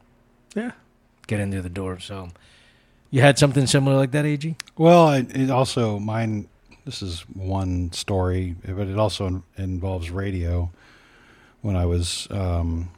yeah. 0.57 0.73
get 1.29 1.39
in 1.39 1.53
through 1.53 1.63
the 1.63 1.69
door. 1.69 2.01
So 2.01 2.31
you 3.11 3.21
had 3.21 3.39
something 3.39 3.69
similar 3.69 3.97
like 3.97 4.11
that, 4.11 4.27
Ag? 4.27 4.57
Well, 4.77 5.13
it, 5.13 5.37
it 5.37 5.51
also 5.51 6.01
mine. 6.01 6.49
This 6.85 7.01
is 7.01 7.21
one 7.33 7.93
story, 7.93 8.57
but 8.67 8.89
it 8.89 8.99
also 8.99 9.45
involves 9.57 10.11
radio. 10.11 10.73
When 11.65 11.77
I 11.77 11.87
was 11.87 12.29
um, 12.31 12.91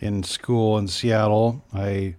in 0.00 0.22
school 0.22 0.78
in 0.78 0.88
Seattle, 0.88 1.62
I 1.74 2.14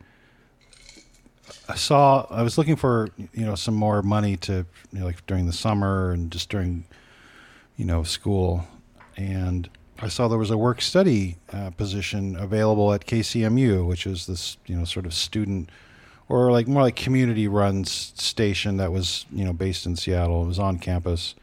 I 1.68 1.74
saw 1.74 2.28
I 2.30 2.44
was 2.44 2.60
looking 2.60 2.76
for 2.76 3.10
you 3.18 3.44
know 3.44 3.56
some 3.56 3.74
more 3.74 4.04
money 4.04 4.38
to 4.38 4.68
you 4.92 5.00
know, 5.00 5.06
like 5.06 5.26
during 5.26 5.48
the 5.48 5.52
summer 5.52 6.12
and 6.12 6.30
just 6.32 6.48
during 6.50 6.86
you 7.76 7.86
know 7.86 8.04
school, 8.04 8.68
and 9.18 9.68
I 9.98 10.08
saw 10.08 10.28
there 10.28 10.38
was 10.38 10.52
a 10.52 10.60
work 10.60 10.80
study 10.80 11.38
uh, 11.52 11.72
position 11.72 12.36
available 12.36 12.94
at 12.94 13.08
KCMU, 13.08 13.88
which 13.88 14.06
is 14.06 14.28
this 14.28 14.58
you 14.68 14.78
know 14.78 14.86
sort 14.86 15.08
of 15.08 15.14
student 15.16 15.72
or 16.30 16.52
like 16.52 16.68
more 16.68 16.84
like 16.84 16.96
community 16.96 17.48
run 17.48 17.84
station 17.84 18.78
that 18.78 18.92
was 18.92 19.26
you 19.32 19.44
know 19.44 19.54
based 19.54 19.88
in 19.88 19.96
Seattle. 19.96 20.44
It 20.44 20.48
was 20.50 20.60
on 20.60 20.78
campus. 20.78 21.34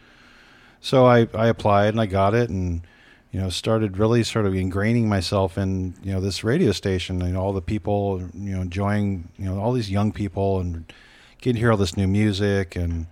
So 0.80 1.04
I, 1.04 1.26
I 1.34 1.48
applied 1.48 1.94
and 1.94 2.00
I 2.00 2.06
got 2.06 2.32
it 2.32 2.48
and 2.48 2.82
you 3.32 3.40
know 3.40 3.48
started 3.48 3.98
really 3.98 4.22
sort 4.22 4.46
of 4.46 4.52
ingraining 4.52 5.04
myself 5.04 5.58
in 5.58 5.94
you 6.02 6.12
know 6.12 6.20
this 6.20 6.44
radio 6.44 6.70
station 6.70 7.20
and 7.22 7.36
all 7.36 7.52
the 7.52 7.62
people 7.62 8.20
you 8.34 8.54
know 8.54 8.60
enjoying 8.60 9.28
you 9.38 9.46
know 9.46 9.58
all 9.58 9.72
these 9.72 9.90
young 9.90 10.12
people 10.12 10.60
and 10.60 10.92
getting 11.40 11.54
to 11.54 11.60
hear 11.60 11.72
all 11.72 11.76
this 11.76 11.96
new 11.96 12.06
music 12.06 12.76
and 12.76 13.06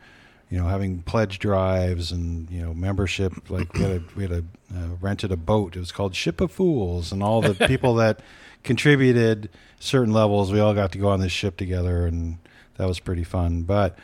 you 0.51 0.59
know 0.59 0.66
having 0.66 1.03
pledge 1.03 1.38
drives 1.38 2.12
and 2.12 2.51
you 2.51 2.61
know 2.61 2.75
membership 2.75 3.33
like 3.49 3.73
we 3.75 3.81
had 3.81 3.90
a, 3.92 4.03
we 4.16 4.23
had 4.23 4.33
a 4.33 4.45
uh, 4.75 4.88
rented 5.01 5.33
a 5.33 5.37
boat. 5.37 5.75
It 5.75 5.81
was 5.81 5.92
called 5.92 6.14
Ship 6.14 6.40
of 6.40 6.53
Fools 6.53 7.12
and 7.12 7.23
all 7.23 7.40
the 7.40 7.55
people 7.66 7.95
that 7.97 8.21
contributed 8.62 9.49
certain 9.79 10.12
levels 10.12 10.53
we 10.53 10.61
all 10.61 10.75
got 10.75 10.92
to 10.92 10.99
go 10.99 11.09
on 11.09 11.21
this 11.21 11.33
ship 11.33 11.57
together 11.57 12.07
and 12.07 12.38
that 12.77 12.87
was 12.87 13.01
pretty 13.01 13.25
fun. 13.25 13.62
But 13.62 13.99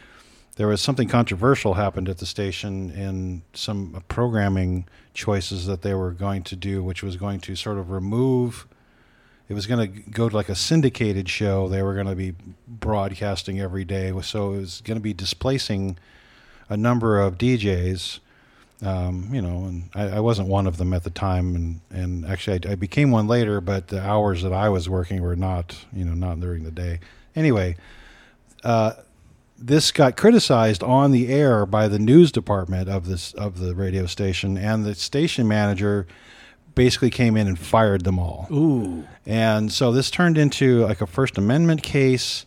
there 0.57 0.69
was 0.69 0.81
something 0.81 1.07
controversial 1.07 1.75
happened 1.75 2.09
at 2.09 2.19
the 2.19 2.27
station 2.27 2.91
in 2.91 3.43
some 3.53 4.03
programming 4.09 4.89
choices 5.13 5.67
that 5.67 5.83
they 5.83 5.95
were 5.95 6.11
going 6.11 6.43
to 6.45 6.57
do, 6.57 6.83
which 6.83 7.03
was 7.03 7.17
going 7.17 7.41
to 7.41 7.55
sort 7.55 7.79
of 7.79 7.91
remove. 7.91 8.67
It 9.49 9.55
was 9.55 9.67
going 9.67 9.93
to 9.93 10.11
go 10.11 10.29
to 10.29 10.35
like 10.35 10.49
a 10.49 10.55
syndicated 10.55 11.29
show. 11.29 11.69
They 11.69 11.83
were 11.83 11.95
going 11.95 12.07
to 12.07 12.17
be 12.17 12.35
broadcasting 12.67 13.61
every 13.61 13.85
day, 13.85 14.13
so 14.23 14.55
it 14.55 14.59
was 14.59 14.81
going 14.81 14.97
to 14.97 15.03
be 15.03 15.13
displacing 15.13 15.99
a 16.71 16.77
number 16.77 17.21
of 17.21 17.37
DJs. 17.37 18.21
Um, 18.83 19.31
you 19.33 19.41
know, 19.41 19.65
and 19.65 19.91
I, 19.95 20.17
I 20.17 20.21
wasn't 20.21 20.49
one 20.49 20.67
of 20.67 20.79
them 20.79 20.93
at 20.93 21.05
the 21.05 21.11
time, 21.11 21.55
and 21.55 21.81
and 21.91 22.27
actually 22.27 22.67
I, 22.67 22.73
I 22.73 22.75
became 22.75 23.11
one 23.11 23.29
later. 23.29 23.61
But 23.61 23.89
the 23.89 24.03
hours 24.03 24.43
that 24.43 24.53
I 24.53 24.71
was 24.71 24.89
working 24.89 25.23
were 25.23 25.37
not, 25.37 25.85
you 25.93 26.05
know, 26.05 26.15
not 26.15 26.41
during 26.41 26.65
the 26.65 26.71
day. 26.71 27.01
Anyway, 27.35 27.77
uh, 28.65 28.95
this 29.59 29.91
got 29.91 30.17
criticized 30.17 30.83
on 30.83 31.13
the 31.13 31.29
air 31.29 31.67
by 31.67 31.89
the 31.89 31.99
news 31.99 32.31
department 32.31 32.89
of 32.89 33.07
this 33.07 33.33
of 33.35 33.59
the 33.59 33.75
radio 33.75 34.07
station, 34.07 34.57
and 34.59 34.85
the 34.85 34.95
station 34.95 35.49
manager 35.49 36.07
basically 36.75 37.11
came 37.11 37.37
in 37.37 37.49
and 37.49 37.59
fired 37.59 38.05
them 38.05 38.19
all. 38.19 38.47
Ooh. 38.53 39.05
And 39.25 39.73
so 39.73 39.93
this 39.93 40.11
turned 40.11 40.39
into 40.39 40.85
like 40.85 41.01
a 41.01 41.07
First 41.07 41.39
Amendment 41.39 41.83
case. 41.83 42.47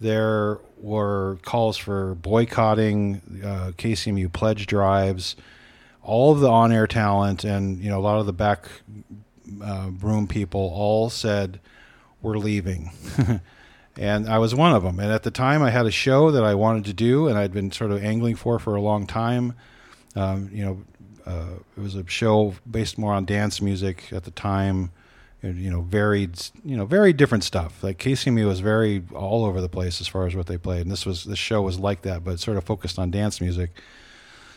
There 0.00 0.58
were 0.78 1.38
calls 1.42 1.76
for 1.76 2.14
boycotting 2.16 3.42
uh, 3.44 3.72
KCMU 3.76 4.32
pledge 4.32 4.66
drives. 4.66 5.36
All 6.02 6.32
of 6.32 6.40
the 6.40 6.48
on-air 6.48 6.86
talent 6.86 7.44
and 7.44 7.78
you 7.80 7.90
know 7.90 7.98
a 7.98 8.00
lot 8.00 8.18
of 8.18 8.26
the 8.26 8.32
back 8.32 8.68
uh, 9.62 9.90
room 10.00 10.26
people 10.26 10.72
all 10.74 11.10
said 11.10 11.60
we're 12.20 12.38
leaving. 12.38 12.90
and 13.98 14.28
I 14.28 14.38
was 14.38 14.54
one 14.54 14.72
of 14.72 14.84
them. 14.84 15.00
And 15.00 15.10
at 15.10 15.24
the 15.24 15.30
time, 15.30 15.60
I 15.60 15.70
had 15.70 15.84
a 15.84 15.90
show 15.90 16.30
that 16.30 16.44
I 16.44 16.54
wanted 16.54 16.84
to 16.86 16.92
do, 16.92 17.26
and 17.26 17.36
I'd 17.36 17.52
been 17.52 17.72
sort 17.72 17.90
of 17.90 18.02
angling 18.02 18.36
for 18.36 18.58
for 18.60 18.76
a 18.76 18.80
long 18.80 19.06
time. 19.06 19.54
Um, 20.14 20.48
you 20.52 20.64
know, 20.64 20.82
uh, 21.26 21.58
it 21.76 21.80
was 21.80 21.96
a 21.96 22.08
show 22.08 22.54
based 22.68 22.96
more 22.96 23.12
on 23.12 23.24
dance 23.24 23.60
music 23.60 24.12
at 24.12 24.22
the 24.22 24.30
time. 24.30 24.92
and, 25.42 25.58
You 25.58 25.70
know, 25.70 25.82
varied, 25.82 26.40
you 26.64 26.76
know, 26.76 26.86
very 26.86 27.12
different 27.12 27.42
stuff. 27.42 27.82
Like 27.82 27.98
KCMU 27.98 28.46
was 28.46 28.60
very 28.60 29.02
all 29.12 29.44
over 29.44 29.60
the 29.60 29.68
place 29.68 30.00
as 30.00 30.06
far 30.06 30.26
as 30.26 30.36
what 30.36 30.46
they 30.46 30.58
played, 30.58 30.82
and 30.82 30.90
this 30.90 31.04
was 31.04 31.24
this 31.24 31.38
show 31.38 31.60
was 31.62 31.78
like 31.78 32.02
that, 32.02 32.22
but 32.24 32.38
sort 32.38 32.56
of 32.56 32.64
focused 32.64 32.98
on 32.98 33.10
dance 33.10 33.40
music. 33.40 33.70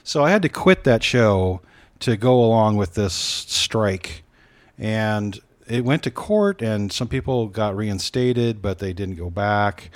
So 0.03 0.23
I 0.23 0.29
had 0.29 0.41
to 0.43 0.49
quit 0.49 0.83
that 0.83 1.03
show 1.03 1.61
to 1.99 2.15
go 2.15 2.43
along 2.43 2.77
with 2.77 2.93
this 2.93 3.13
strike, 3.13 4.23
and 4.77 5.39
it 5.71 5.85
went 5.85 6.03
to 6.03 6.11
court, 6.11 6.61
and 6.61 6.91
some 6.91 7.07
people 7.07 7.47
got 7.47 7.75
reinstated, 7.75 8.61
but 8.61 8.79
they 8.79 8.91
didn't 8.91 9.15
go 9.15 9.29
back, 9.29 9.89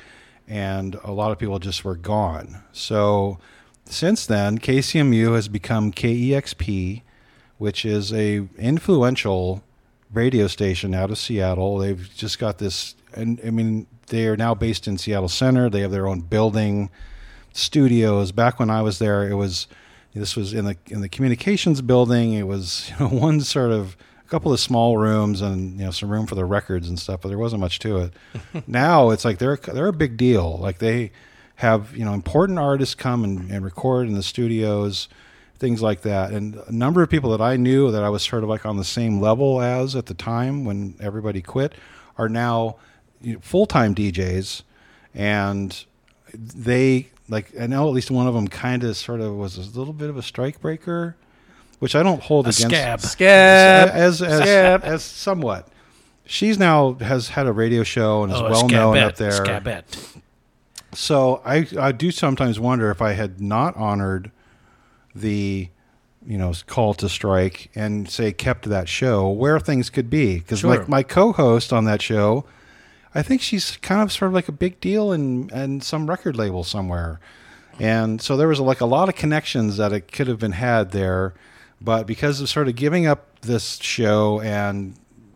and 0.47 0.95
a 1.03 1.11
lot 1.11 1.31
of 1.31 1.38
people 1.38 1.59
just 1.59 1.83
were 1.83 1.95
gone. 1.95 2.63
So 2.71 3.39
since 3.85 4.25
then, 4.25 4.57
KCMU 4.57 5.35
has 5.35 5.47
become 5.47 5.91
KEXP, 5.91 7.01
which 7.57 7.83
is 7.83 8.13
a 8.13 8.47
influential 8.57 9.63
radio 10.13 10.47
station 10.47 10.95
out 10.95 11.11
of 11.11 11.17
Seattle. 11.17 11.77
They've 11.77 12.09
just 12.15 12.39
got 12.39 12.57
this, 12.57 12.95
and 13.13 13.41
I 13.45 13.49
mean, 13.49 13.88
they 14.07 14.27
are 14.27 14.38
now 14.38 14.55
based 14.55 14.88
in 14.88 14.97
Seattle 14.97 15.29
Center. 15.29 15.69
They 15.69 15.81
have 15.81 15.91
their 15.91 16.07
own 16.07 16.21
building, 16.21 16.89
studios. 17.51 18.31
Back 18.31 18.59
when 18.59 18.69
I 18.69 18.81
was 18.81 18.99
there, 18.99 19.27
it 19.27 19.35
was 19.35 19.67
this 20.13 20.38
was 20.38 20.53
in 20.53 20.63
the 20.63 20.77
in 20.88 21.01
the 21.01 21.09
communications 21.09 21.81
building. 21.81 22.33
It 22.33 22.47
was 22.47 22.89
you 22.99 23.05
know, 23.05 23.13
one 23.13 23.41
sort 23.41 23.71
of 23.71 23.97
a 24.25 24.29
couple 24.29 24.51
of 24.51 24.59
small 24.59 24.97
rooms 24.97 25.41
and 25.41 25.79
you 25.79 25.85
know 25.85 25.91
some 25.91 26.09
room 26.09 26.25
for 26.25 26.35
the 26.35 26.45
records 26.45 26.89
and 26.89 26.99
stuff, 26.99 27.21
but 27.21 27.29
there 27.29 27.38
wasn't 27.38 27.59
much 27.59 27.79
to 27.79 27.97
it. 27.97 28.13
now 28.67 29.11
it's 29.11 29.25
like 29.25 29.38
they're 29.38 29.57
they're 29.57 29.88
a 29.88 29.93
big 29.93 30.17
deal. 30.17 30.57
Like 30.57 30.79
they 30.79 31.11
have 31.55 31.95
you 31.95 32.03
know 32.03 32.13
important 32.13 32.59
artists 32.59 32.95
come 32.95 33.23
and, 33.23 33.49
and 33.51 33.63
record 33.63 34.07
in 34.07 34.13
the 34.13 34.23
studios 34.23 35.07
things 35.57 35.81
like 35.81 36.01
that 36.01 36.31
and 36.31 36.55
a 36.67 36.71
number 36.71 37.01
of 37.01 37.09
people 37.09 37.31
that 37.31 37.41
i 37.41 37.55
knew 37.55 37.91
that 37.91 38.03
i 38.03 38.09
was 38.09 38.21
sort 38.23 38.43
of 38.43 38.49
like 38.49 38.65
on 38.65 38.77
the 38.77 38.83
same 38.83 39.21
level 39.21 39.61
as 39.61 39.95
at 39.95 40.07
the 40.07 40.13
time 40.13 40.65
when 40.65 40.95
everybody 40.99 41.41
quit 41.41 41.73
are 42.17 42.27
now 42.27 42.75
you 43.21 43.33
know, 43.33 43.39
full-time 43.39 43.95
djs 43.95 44.63
and 45.13 45.85
they 46.33 47.07
like 47.29 47.57
i 47.59 47.65
know 47.65 47.88
at 47.88 47.93
least 47.93 48.11
one 48.11 48.27
of 48.27 48.33
them 48.33 48.47
kind 48.47 48.83
of 48.83 48.97
sort 48.97 49.21
of 49.21 49.33
was 49.33 49.57
a 49.57 49.79
little 49.79 49.93
bit 49.93 50.09
of 50.09 50.17
a 50.17 50.21
strike 50.21 50.59
breaker 50.59 51.15
which 51.79 51.95
i 51.95 52.01
don't 52.03 52.21
hold 52.23 52.45
A 52.47 52.49
against 52.49 52.61
scab. 52.75 53.01
Scab. 53.01 53.89
as 53.89 54.21
as, 54.21 54.41
Scab. 54.41 54.81
as 54.83 55.03
somewhat 55.03 55.67
she's 56.25 56.57
now 56.57 56.93
has 56.95 57.29
had 57.29 57.47
a 57.47 57.51
radio 57.51 57.83
show 57.83 58.23
and 58.23 58.31
is 58.33 58.39
Oh, 58.39 58.45
a 58.45 58.51
well 58.51 58.67
known 58.67 58.97
up 58.97 59.15
there 59.17 59.31
Scabette. 59.31 60.19
so 60.93 61.41
I 61.45 61.67
I 61.79 61.91
do 61.91 62.11
sometimes 62.11 62.59
wonder 62.59 62.89
if 62.91 63.01
I 63.01 63.13
had 63.13 63.41
not 63.41 63.75
honored 63.75 64.31
the 65.13 65.69
you 66.25 66.38
know 66.38 66.53
call 66.67 66.93
to 66.95 67.07
strike 67.07 67.69
and 67.75 68.09
say 68.09 68.31
kept 68.31 68.65
that 68.69 68.89
show 68.89 69.29
where 69.29 69.59
things 69.59 69.89
could 69.89 70.09
be 70.09 70.39
because 70.39 70.59
Sure. 70.59 70.79
my 70.81 70.88
my 70.88 71.03
co-host 71.03 71.71
on 71.71 71.85
that 71.85 72.01
show 72.01 72.45
I 73.13 73.21
think 73.21 73.41
she's 73.41 73.77
kind 73.77 74.01
of 74.01 74.11
sort 74.11 74.29
of 74.29 74.33
like 74.33 74.47
a 74.47 74.51
big 74.51 74.79
deal 74.81 75.11
in 75.11 75.49
in 75.51 75.81
some 75.81 76.09
record 76.09 76.35
label 76.35 76.63
somewhere 76.63 77.19
and 77.79 78.21
so 78.21 78.35
there 78.38 78.47
was 78.47 78.59
like 78.59 78.81
a 78.81 78.85
lot 78.85 79.07
of 79.09 79.15
connections 79.15 79.77
that 79.77 79.93
it 79.93 80.11
could 80.11 80.27
have 80.27 80.39
been 80.39 80.53
had 80.53 80.91
there 80.91 81.33
but 81.81 82.07
because 82.07 82.41
of 82.41 82.49
sort 82.49 82.67
of 82.67 82.75
giving 82.75 83.05
up 83.05 83.39
this 83.41 83.77
show 83.77 84.39
and 84.41 84.95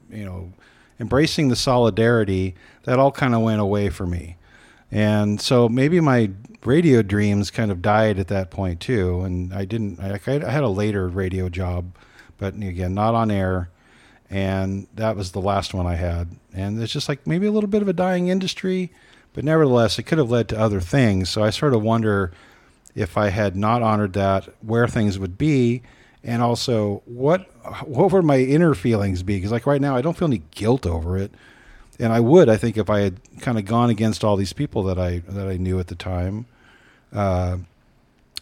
you 0.09 0.25
know 0.25 0.51
embracing 0.99 1.47
the 1.49 1.55
solidarity 1.55 2.55
that 2.83 2.99
all 2.99 3.11
kind 3.11 3.35
of 3.35 3.41
went 3.41 3.61
away 3.61 3.89
for 3.89 4.05
me 4.05 4.37
and 4.91 5.39
so 5.39 5.69
maybe 5.69 5.99
my 5.99 6.31
radio 6.65 7.01
dreams 7.01 7.51
kind 7.51 7.71
of 7.71 7.81
died 7.81 8.19
at 8.19 8.27
that 8.29 8.49
point 8.49 8.79
too. 8.79 9.21
And 9.21 9.53
I 9.53 9.65
didn't, 9.65 9.99
I, 9.99 10.19
I 10.27 10.51
had 10.51 10.63
a 10.63 10.69
later 10.69 11.07
radio 11.07 11.49
job, 11.49 11.95
but 12.37 12.55
again, 12.55 12.93
not 12.93 13.15
on 13.15 13.31
air. 13.31 13.69
And 14.29 14.87
that 14.95 15.15
was 15.15 15.31
the 15.31 15.41
last 15.41 15.73
one 15.73 15.87
I 15.87 15.95
had. 15.95 16.29
And 16.53 16.81
it's 16.81 16.93
just 16.93 17.09
like 17.09 17.25
maybe 17.25 17.47
a 17.47 17.51
little 17.51 17.69
bit 17.69 17.81
of 17.81 17.87
a 17.87 17.93
dying 17.93 18.27
industry, 18.27 18.91
but 19.33 19.43
nevertheless, 19.43 19.97
it 19.97 20.03
could 20.03 20.17
have 20.17 20.29
led 20.29 20.47
to 20.49 20.59
other 20.59 20.81
things. 20.81 21.29
So 21.29 21.43
I 21.43 21.49
sort 21.49 21.73
of 21.73 21.81
wonder 21.81 22.31
if 22.95 23.17
I 23.17 23.29
had 23.29 23.55
not 23.55 23.81
honored 23.81 24.13
that, 24.13 24.49
where 24.61 24.87
things 24.87 25.17
would 25.17 25.37
be. 25.37 25.81
And 26.23 26.41
also, 26.41 27.01
what 27.05 27.41
what 27.87 28.11
would 28.11 28.25
my 28.25 28.39
inner 28.39 28.73
feelings 28.73 29.23
be? 29.23 29.37
Because 29.37 29.51
like 29.51 29.65
right 29.65 29.81
now, 29.81 29.95
I 29.95 30.01
don't 30.01 30.17
feel 30.17 30.27
any 30.27 30.43
guilt 30.51 30.85
over 30.85 31.17
it 31.17 31.31
and 31.99 32.13
I 32.13 32.21
would, 32.21 32.47
I 32.47 32.55
think, 32.55 32.77
if 32.77 32.89
I 32.89 33.01
had 33.01 33.19
kind 33.41 33.57
of 33.57 33.65
gone 33.65 33.89
against 33.89 34.23
all 34.23 34.37
these 34.37 34.53
people 34.53 34.83
that 34.83 34.97
I 34.97 35.19
that 35.27 35.47
I 35.47 35.57
knew 35.57 35.79
at 35.79 35.87
the 35.87 35.95
time, 35.95 36.45
uh, 37.13 37.57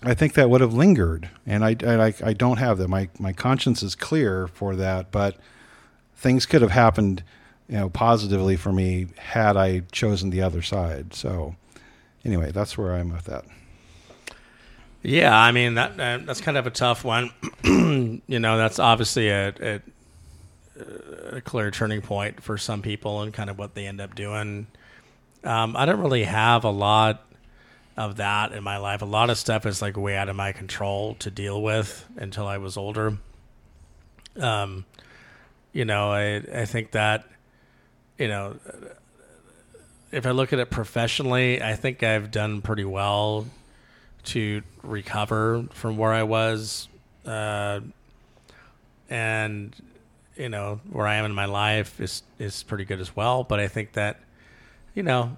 I 0.03 0.13
think 0.13 0.33
that 0.33 0.49
would 0.49 0.61
have 0.61 0.73
lingered. 0.73 1.29
And 1.45 1.65
I, 1.65 1.75
I, 1.83 2.13
I 2.23 2.33
don't 2.33 2.57
have 2.57 2.77
that. 2.77 2.87
My 2.87 3.09
my 3.17 3.33
conscience 3.33 3.81
is 3.81 3.95
clear 3.95 4.47
for 4.47 4.75
that, 4.75 5.11
but 5.11 5.37
things 6.15 6.45
could 6.45 6.61
have 6.61 6.71
happened, 6.71 7.23
you 7.67 7.77
know, 7.77 7.89
positively 7.89 8.55
for 8.55 8.71
me 8.71 9.07
had 9.17 9.57
I 9.57 9.79
chosen 9.91 10.29
the 10.29 10.43
other 10.43 10.61
side. 10.61 11.15
So, 11.15 11.55
anyway, 12.23 12.51
that's 12.51 12.77
where 12.77 12.93
I'm 12.93 13.11
with 13.11 13.25
that. 13.25 13.45
Yeah, 15.03 15.35
I 15.37 15.51
mean 15.51 15.75
that 15.75 15.99
uh, 15.99 16.19
that's 16.25 16.41
kind 16.41 16.57
of 16.57 16.67
a 16.67 16.71
tough 16.71 17.03
one. 17.03 17.31
you 17.63 18.39
know, 18.39 18.57
that's 18.57 18.79
obviously 18.79 19.29
a, 19.29 19.53
a 19.61 19.81
a 21.37 21.41
clear 21.41 21.71
turning 21.71 22.01
point 22.01 22.41
for 22.41 22.57
some 22.57 22.81
people 22.81 23.21
and 23.21 23.33
kind 23.33 23.49
of 23.49 23.57
what 23.57 23.73
they 23.73 23.87
end 23.87 24.01
up 24.01 24.15
doing. 24.15 24.67
Um, 25.43 25.75
I 25.75 25.85
don't 25.85 25.99
really 25.99 26.23
have 26.23 26.63
a 26.63 26.69
lot 26.69 27.23
of 27.95 28.17
that 28.17 28.51
in 28.51 28.63
my 28.63 28.77
life. 28.77 29.01
A 29.01 29.05
lot 29.05 29.29
of 29.29 29.37
stuff 29.37 29.65
is 29.65 29.81
like 29.81 29.97
way 29.97 30.15
out 30.15 30.29
of 30.29 30.35
my 30.35 30.51
control 30.51 31.15
to 31.15 31.31
deal 31.31 31.61
with 31.61 32.05
until 32.17 32.47
I 32.47 32.57
was 32.57 32.77
older. 32.77 33.17
Um, 34.39 34.85
you 35.73 35.85
know, 35.85 36.11
I 36.11 36.35
I 36.53 36.65
think 36.65 36.91
that 36.91 37.25
you 38.17 38.27
know 38.27 38.57
if 40.11 40.25
I 40.25 40.31
look 40.31 40.53
at 40.53 40.59
it 40.59 40.69
professionally, 40.69 41.61
I 41.61 41.75
think 41.75 42.03
I've 42.03 42.31
done 42.31 42.61
pretty 42.61 42.85
well 42.85 43.45
to 44.25 44.61
recover 44.83 45.65
from 45.71 45.97
where 45.97 46.13
I 46.13 46.23
was, 46.23 46.87
uh, 47.25 47.79
and 49.09 49.75
you 50.35 50.49
know 50.49 50.79
where 50.89 51.07
I 51.07 51.15
am 51.15 51.25
in 51.25 51.33
my 51.33 51.45
life 51.45 51.99
is 51.99 52.23
is 52.39 52.63
pretty 52.63 52.85
good 52.85 52.99
as 52.99 53.15
well. 53.15 53.43
But 53.43 53.59
I 53.59 53.67
think 53.67 53.93
that 53.93 54.19
you 54.93 55.03
know 55.03 55.37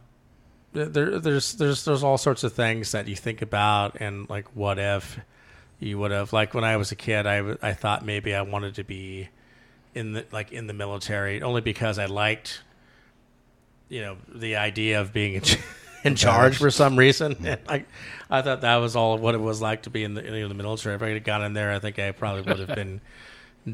there 0.74 1.20
there's 1.20 1.54
there's 1.54 1.86
there's 1.86 2.04
all 2.04 2.18
sorts 2.18 2.44
of 2.44 2.54
things 2.54 2.92
that 2.92 3.08
you 3.08 3.16
think 3.16 3.42
about 3.42 3.98
and 4.00 4.30
like 4.30 4.56
what 4.56 4.78
if 4.78 5.20
you 5.80 5.98
would 5.98 6.12
have 6.12 6.34
like 6.34 6.54
when 6.54 6.64
I 6.64 6.78
was 6.78 6.92
a 6.92 6.96
kid 6.96 7.26
I 7.26 7.56
I 7.62 7.74
thought 7.74 8.06
maybe 8.06 8.36
I 8.36 8.42
wanted 8.44 8.76
to 8.76 8.84
be 8.84 9.30
in 9.96 10.14
the 10.14 10.26
like 10.32 10.52
in 10.52 10.68
the 10.68 10.74
military 10.74 11.42
only 11.42 11.62
because 11.62 11.98
I 11.98 12.06
liked 12.06 12.62
you 13.88 14.02
know 14.02 14.18
the 14.34 14.58
idea 14.58 15.02
of 15.02 15.12
being 15.12 15.36
in, 15.36 15.42
in 16.04 16.16
charge 16.16 16.58
for 16.58 16.72
some 16.72 16.98
reason 16.98 17.36
and 17.46 17.60
I 17.70 17.86
I 18.30 18.42
thought 18.42 18.62
that 18.62 18.78
was 18.78 18.96
all 18.96 19.18
what 19.18 19.36
it 19.36 19.42
was 19.42 19.62
like 19.62 19.84
to 19.84 19.90
be 19.90 20.04
in 20.04 20.14
the 20.14 20.24
in 20.26 20.48
the 20.50 20.56
military 20.56 20.96
if 20.96 21.02
I 21.02 21.10
had 21.10 21.24
gone 21.24 21.44
in 21.44 21.54
there 21.54 21.72
I 21.72 21.80
think 21.80 22.00
I 22.00 22.12
probably 22.12 22.42
would 22.44 22.60
have 22.68 22.76
been 22.76 23.02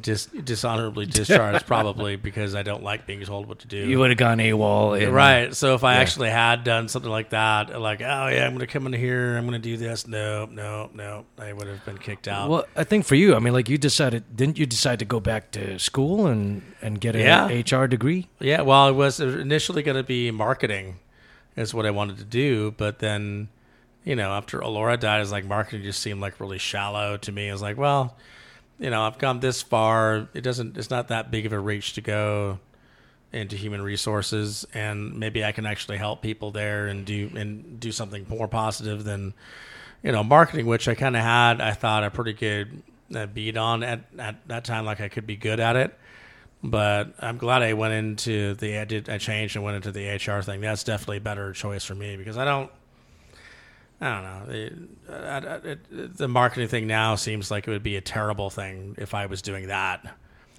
dis- 0.01 0.25
dishonorably 0.25 1.05
discharged 1.19 1.65
probably 1.67 2.15
because 2.15 2.55
I 2.55 2.63
don't 2.63 2.81
like 2.83 3.05
being 3.05 3.21
told 3.23 3.47
what 3.47 3.59
to 3.59 3.67
do 3.67 3.77
You 3.77 3.99
would 3.99 4.09
have 4.09 4.17
gone 4.17 4.39
AWOL. 4.39 5.01
and- 5.01 5.13
Right. 5.13 5.55
So 5.55 5.75
if 5.75 5.83
I 5.83 5.93
Yeah. 5.95 5.99
actually 6.01 6.29
had 6.31 6.63
done 6.63 6.87
something 6.87 7.11
like 7.11 7.29
that, 7.29 7.79
like, 7.79 8.01
oh 8.01 8.27
yeah, 8.27 8.45
I'm 8.45 8.53
going 8.53 8.59
to 8.59 8.67
come 8.67 8.87
in 8.87 8.93
here, 8.93 9.37
I'm 9.37 9.45
going 9.47 9.61
to 9.61 9.69
do 9.69 9.77
this. 9.77 10.07
No, 10.07 10.45
no, 10.47 10.89
no, 10.93 11.25
I 11.37 11.53
would 11.53 11.67
have 11.67 11.85
been 11.85 11.99
kicked 11.99 12.27
out. 12.27 12.49
Well, 12.49 12.65
I 12.75 12.83
think 12.83 13.05
for 13.05 13.15
you, 13.15 13.35
I 13.35 13.39
mean, 13.39 13.53
like 13.53 13.69
you 13.69 13.77
decided, 13.77 14.23
didn't 14.35 14.57
you 14.57 14.65
decide 14.65 14.99
to 14.99 15.05
go 15.05 15.19
back 15.19 15.51
to 15.51 15.77
school 15.79 16.25
and 16.25 16.63
and 16.81 16.99
get 16.99 17.15
an 17.15 17.21
Yeah. 17.21 17.47
HR 17.79 17.87
degree? 17.87 18.27
yeah. 18.39 18.61
Well, 18.61 18.89
it 18.89 18.93
was 18.93 19.19
initially 19.19 19.83
going 19.83 19.97
to 19.97 20.03
be 20.03 20.31
marketing, 20.31 20.95
is 21.55 21.73
what 21.73 21.85
I 21.85 21.91
wanted 21.91 22.17
to 22.17 22.23
do, 22.23 22.71
but 22.71 22.99
then, 22.99 23.49
you 24.03 24.15
know, 24.15 24.31
after 24.31 24.59
Alora 24.59 24.97
died, 24.97 25.21
it's 25.21 25.31
like 25.31 25.45
marketing 25.45 25.83
just 25.83 26.01
seemed 26.01 26.21
like 26.21 26.39
really 26.39 26.57
shallow 26.57 27.17
to 27.17 27.31
me. 27.31 27.49
I 27.49 27.53
was 27.53 27.61
like, 27.61 27.77
well, 27.77 28.17
you 28.79 28.89
know, 28.89 29.03
I've 29.03 29.17
gone 29.17 29.39
this 29.39 29.61
far. 29.61 30.27
It 30.33 30.41
doesn't. 30.41 30.77
It's 30.77 30.89
not 30.89 31.07
that 31.07 31.31
big 31.31 31.45
of 31.45 31.53
a 31.53 31.59
reach 31.59 31.93
to 31.93 32.01
go 32.01 32.59
into 33.31 33.55
human 33.55 33.81
resources, 33.81 34.65
and 34.73 35.17
maybe 35.17 35.43
I 35.43 35.51
can 35.51 35.65
actually 35.65 35.97
help 35.97 36.21
people 36.21 36.51
there 36.51 36.87
and 36.87 37.05
do 37.05 37.31
and 37.35 37.79
do 37.79 37.91
something 37.91 38.25
more 38.29 38.47
positive 38.47 39.03
than, 39.03 39.33
you 40.03 40.11
know, 40.11 40.23
marketing, 40.23 40.65
which 40.65 40.87
I 40.87 40.95
kind 40.95 41.15
of 41.15 41.21
had. 41.21 41.61
I 41.61 41.71
thought 41.71 42.03
a 42.03 42.11
pretty 42.11 42.33
good 42.33 42.83
uh, 43.13 43.27
beat 43.27 43.55
on 43.55 43.83
at 43.83 44.01
at 44.19 44.47
that 44.47 44.65
time, 44.65 44.85
like 44.85 44.99
I 44.99 45.07
could 45.07 45.25
be 45.25 45.37
good 45.37 45.59
at 45.59 45.75
it. 45.75 45.97
But 46.69 47.13
I'm 47.19 47.37
glad 47.37 47.61
I 47.61 47.73
went 47.73 47.93
into 47.93 48.55
the 48.55 48.79
I 48.79 48.85
did 48.85 49.09
I 49.09 49.17
changed 49.17 49.55
and 49.55 49.63
went 49.63 49.75
into 49.77 49.91
the 49.91 50.07
HR 50.07 50.41
thing. 50.41 50.61
That's 50.61 50.83
definitely 50.83 51.17
a 51.17 51.21
better 51.21 51.53
choice 51.53 51.83
for 51.83 51.95
me 51.95 52.17
because 52.17 52.37
I 52.37 52.45
don't. 52.45 52.71
I 54.01 54.09
don't 54.13 54.23
know. 54.23 54.53
It, 54.53 54.73
I, 55.09 55.37
it, 55.69 56.17
the 56.17 56.27
marketing 56.27 56.67
thing 56.67 56.85
now 56.87 57.15
seems 57.15 57.49
like 57.49 57.67
it 57.67 57.71
would 57.71 57.81
be 57.83 57.95
a 57.95 58.01
terrible 58.01 58.49
thing 58.49 58.95
if 58.97 59.13
I 59.13 59.27
was 59.27 59.41
doing 59.41 59.67
that. 59.67 60.15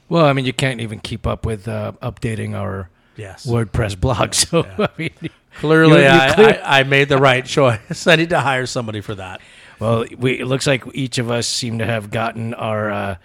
Well, 0.09 0.25
I 0.25 0.33
mean, 0.33 0.47
you 0.47 0.53
can't 0.55 0.81
even 0.81 1.01
keep 1.01 1.27
up 1.27 1.45
with 1.45 1.69
uh, 1.69 1.93
updating 2.03 2.55
our 2.55 2.89
Yes. 3.17 3.47
WordPress 3.47 3.99
blog. 4.01 4.33
So 4.35 4.63
I 4.79 4.89
mean, 4.97 5.11
Clearly, 5.59 6.03
you 6.03 6.09
I, 6.09 6.35
clear- 6.35 6.63
I, 6.65 6.81
I 6.81 6.83
made 6.85 7.09
the 7.09 7.19
right 7.19 7.45
choice. 7.47 8.07
I 8.07 8.17
need 8.17 8.31
to 8.31 8.41
hire 8.41 8.67
somebody 8.67 9.01
for 9.01 9.15
that. 9.17 9.41
well, 9.81 10.05
we, 10.17 10.39
it 10.41 10.47
looks 10.47 10.67
like 10.67 10.85
each 10.95 11.19
of 11.19 11.31
us 11.31 11.47
seem 11.47 11.79
to 11.79 11.85
have 11.87 12.11
gotten 12.11 12.55
our. 12.55 12.91
Uh, 12.91 13.17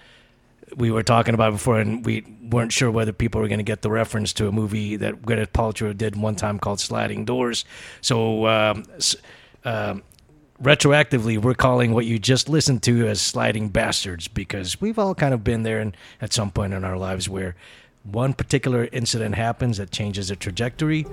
we 0.75 0.91
were 0.91 1.03
talking 1.03 1.33
about 1.33 1.53
before, 1.53 1.79
and 1.79 2.05
we 2.05 2.25
weren't 2.41 2.71
sure 2.71 2.91
whether 2.91 3.13
people 3.13 3.41
were 3.41 3.47
going 3.47 3.59
to 3.59 3.63
get 3.63 3.81
the 3.81 3.89
reference 3.89 4.33
to 4.33 4.47
a 4.47 4.51
movie 4.51 4.95
that 4.97 5.21
Gwyneth 5.21 5.51
Paltrow 5.51 5.95
did 5.95 6.15
one 6.15 6.35
time 6.35 6.59
called 6.59 6.79
Sliding 6.79 7.25
Doors. 7.25 7.65
So, 8.01 8.47
um, 8.47 8.83
um, 9.65 10.03
retroactively, 10.61 11.37
we're 11.37 11.53
calling 11.53 11.93
what 11.93 12.05
you 12.05 12.19
just 12.19 12.49
listened 12.49 12.83
to 12.83 13.07
as 13.07 13.21
Sliding 13.21 13.69
Bastards 13.69 14.27
because 14.27 14.79
we've 14.79 14.99
all 14.99 15.15
kind 15.15 15.33
of 15.33 15.43
been 15.43 15.63
there 15.63 15.79
and 15.79 15.95
at 16.21 16.33
some 16.33 16.51
point 16.51 16.73
in 16.73 16.83
our 16.83 16.97
lives 16.97 17.27
where 17.27 17.55
one 18.03 18.33
particular 18.33 18.87
incident 18.91 19.35
happens 19.35 19.77
that 19.77 19.91
changes 19.91 20.29
the 20.29 20.35
trajectory. 20.35 21.05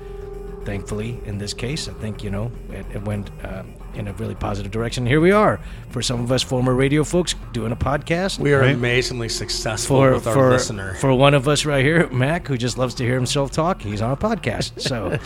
Thankfully, 0.65 1.19
in 1.25 1.39
this 1.39 1.55
case, 1.55 1.89
I 1.89 1.93
think 1.95 2.23
you 2.23 2.31
know 2.31 2.51
it, 2.71 2.85
it 2.93 3.03
went 3.03 3.31
um, 3.45 3.73
in 3.95 4.07
a 4.07 4.13
really 4.15 4.35
positive 4.35 4.71
direction. 4.71 5.07
Here 5.07 5.21
we 5.21 5.31
are, 5.31 5.61
for 5.91 6.03
some 6.03 6.21
of 6.21 6.31
us 6.31 6.43
former 6.43 6.75
radio 6.75 7.05
folks, 7.05 7.35
doing 7.53 7.73
a 7.73 7.77
podcast. 7.77 8.39
We 8.39 8.53
are 8.53 8.61
Right. 8.61 8.75
amazingly 8.75 9.31
successful 9.31 9.97
for 9.97 10.13
with 10.13 10.27
our 10.27 10.35
for 10.35 10.51
listener. 10.51 10.95
for 10.95 11.15
one 11.15 11.33
of 11.33 11.49
us 11.49 11.65
right 11.65 11.85
here, 11.85 12.07
Mac, 12.11 12.47
who 12.49 12.59
just 12.59 12.77
loves 12.77 12.95
to 12.97 13.05
hear 13.05 13.15
himself 13.15 13.51
talk. 13.51 13.81
He's 13.81 14.03
on 14.03 14.11
a 14.11 14.17
podcast, 14.17 14.81
so 14.81 15.19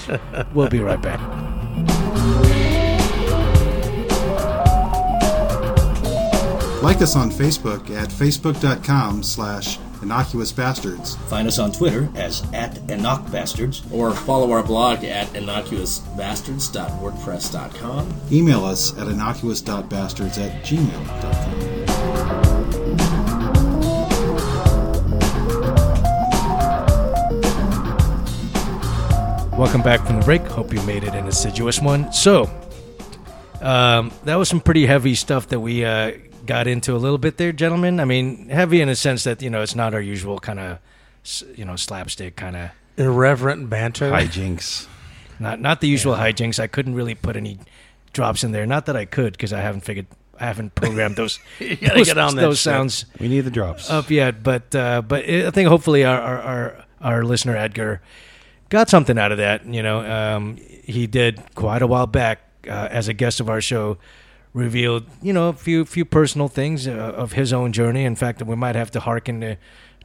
we'll 0.55 0.69
be 0.69 0.81
right 0.81 1.01
back. 1.03 1.21
Like 6.83 7.01
us 7.01 7.15
on 7.15 7.31
Facebook 7.31 7.91
at 7.91 8.09
facebook.com 8.09 9.23
slash 9.23 9.79
innocuous 10.03 10.53
bastards. 10.53 11.17
Find 11.29 11.49
us 11.49 11.59
on 11.59 11.73
Twitter 11.73 12.09
as 12.15 12.43
at 12.53 12.79
Enoch 12.91 13.31
Bastards. 13.31 13.83
or 13.93 14.13
follow 14.13 14.51
our 14.53 14.63
blog 14.63 15.05
at 15.05 15.27
innocuousbastards.wordpress.com. 15.29 18.15
Email 18.31 18.65
us 18.65 18.97
at 18.99 19.09
innocuous.bastards 19.09 20.39
at 20.39 20.63
gmail.com. 20.65 21.83
Welcome 29.59 29.83
back 29.83 30.05
from 30.07 30.19
the 30.19 30.25
break. 30.25 30.43
Hope 30.43 30.73
you 30.73 30.81
made 30.83 31.05
it 31.05 31.15
an 31.15 31.29
assiduous 31.29 31.81
one. 31.81 32.13
So, 32.13 32.51
um, 33.61 34.11
that 34.25 34.35
was 34.35 34.49
some 34.49 34.61
pretty 34.61 34.87
heavy 34.87 35.15
stuff 35.15 35.49
that 35.49 35.61
we 35.61 35.85
uh, 35.85 36.13
got 36.47 36.67
into 36.67 36.95
a 36.95 36.99
little 36.99 37.19
bit 37.19 37.37
there, 37.37 37.53
gentlemen. 37.53 38.01
I 38.01 38.05
mean, 38.05 38.49
heavy 38.49 38.81
in 38.81 38.89
a 38.89 38.97
sense 38.97 39.25
that 39.25 39.43
you 39.43 39.51
know 39.51 39.63
it's 39.63 39.75
not 39.75 39.95
our 39.95 40.01
usual 40.01 40.39
kind 40.39 40.59
of 40.61 40.79
you 41.57 41.65
know 41.65 41.77
slapstick 41.77 42.37
kind 42.37 42.57
of. 42.57 42.71
Irreverent 42.97 43.71
banter. 43.71 44.11
Hijinks. 44.11 44.87
Not 45.39 45.61
not 45.61 45.81
the 45.81 45.89
usual 45.89 46.15
hijinks. 46.17 46.61
I 46.61 46.67
couldn't 46.67 46.95
really 46.95 47.15
put 47.15 47.37
any 47.37 47.59
drops 48.13 48.45
in 48.45 48.53
there. 48.53 48.67
Not 48.67 48.87
that 48.87 48.97
I 48.97 49.05
could 49.07 49.33
because 49.33 49.53
I 49.53 49.61
haven't 49.61 49.81
figured. 49.83 50.07
I 50.39 50.47
haven't 50.47 50.75
programmed 50.75 51.17
those. 51.17 51.39
You 51.61 51.77
gotta 51.77 51.99
those, 51.99 52.07
get 52.07 52.19
on 52.19 52.35
that 52.37 52.43
those 52.43 52.59
shit. 52.59 52.65
sounds 52.65 53.05
We 53.21 53.29
need 53.29 53.43
the 53.43 53.51
drops. 53.51 53.89
up 53.91 54.11
yet, 54.11 54.43
but 54.43 54.75
uh, 54.75 55.03
but 55.03 55.25
I 55.29 55.51
think 55.51 55.69
hopefully 55.69 56.05
our, 56.05 56.21
our 56.21 56.39
our 56.41 56.85
our 57.01 57.25
listener 57.25 57.57
Edgar 57.57 58.03
got 58.69 58.89
something 58.89 59.19
out 59.19 59.31
of 59.33 59.39
that. 59.39 59.65
You 59.67 59.83
know, 59.83 60.01
um, 60.05 60.57
he 60.85 61.07
did 61.07 61.41
quite 61.55 61.83
a 61.83 61.87
while 61.87 62.07
back 62.07 62.41
uh, 62.67 62.89
as 62.91 63.09
a 63.09 63.15
guest 63.15 63.41
of 63.41 63.49
our 63.49 63.61
show. 63.61 63.99
Revealed, 64.55 65.07
you 65.23 65.33
know, 65.33 65.49
a 65.49 65.55
few 65.55 65.87
few 65.87 66.05
personal 66.05 66.47
things 66.47 66.87
uh, 66.87 66.91
of 66.93 67.33
his 67.33 67.55
own 67.55 67.73
journey. 67.73 68.05
In 68.05 68.15
fact, 68.15 68.39
that 68.39 68.45
we 68.45 68.55
might 68.55 68.77
have 68.77 68.91
to 68.91 69.01
hearken 69.01 69.41
to, 69.41 69.57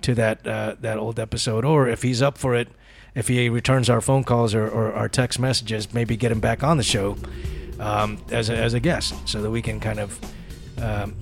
to 0.04 0.16
that 0.16 0.48
uh, 0.48 0.76
that 0.80 0.98
old 0.98 1.20
episode, 1.20 1.66
or 1.66 1.90
if 1.90 2.02
he's 2.02 2.22
up 2.22 2.38
for 2.38 2.56
it, 2.56 2.70
if 3.14 3.28
he 3.28 3.50
returns 3.50 3.90
our 3.90 4.00
phone 4.00 4.24
calls 4.24 4.56
or, 4.56 4.66
or 4.66 4.94
our 4.94 5.10
text 5.10 5.38
messages, 5.38 5.94
maybe 5.94 6.16
get 6.16 6.32
him 6.32 6.40
back 6.40 6.64
on 6.64 6.78
the 6.78 6.84
show 6.84 7.18
um, 7.78 8.24
as 8.32 8.50
a, 8.50 8.56
as 8.56 8.74
a 8.74 8.80
guest, 8.80 9.16
so 9.28 9.42
that 9.42 9.50
we 9.50 9.62
can 9.62 9.82
kind 9.82 10.00
of 10.00 10.18
um, 10.82 11.14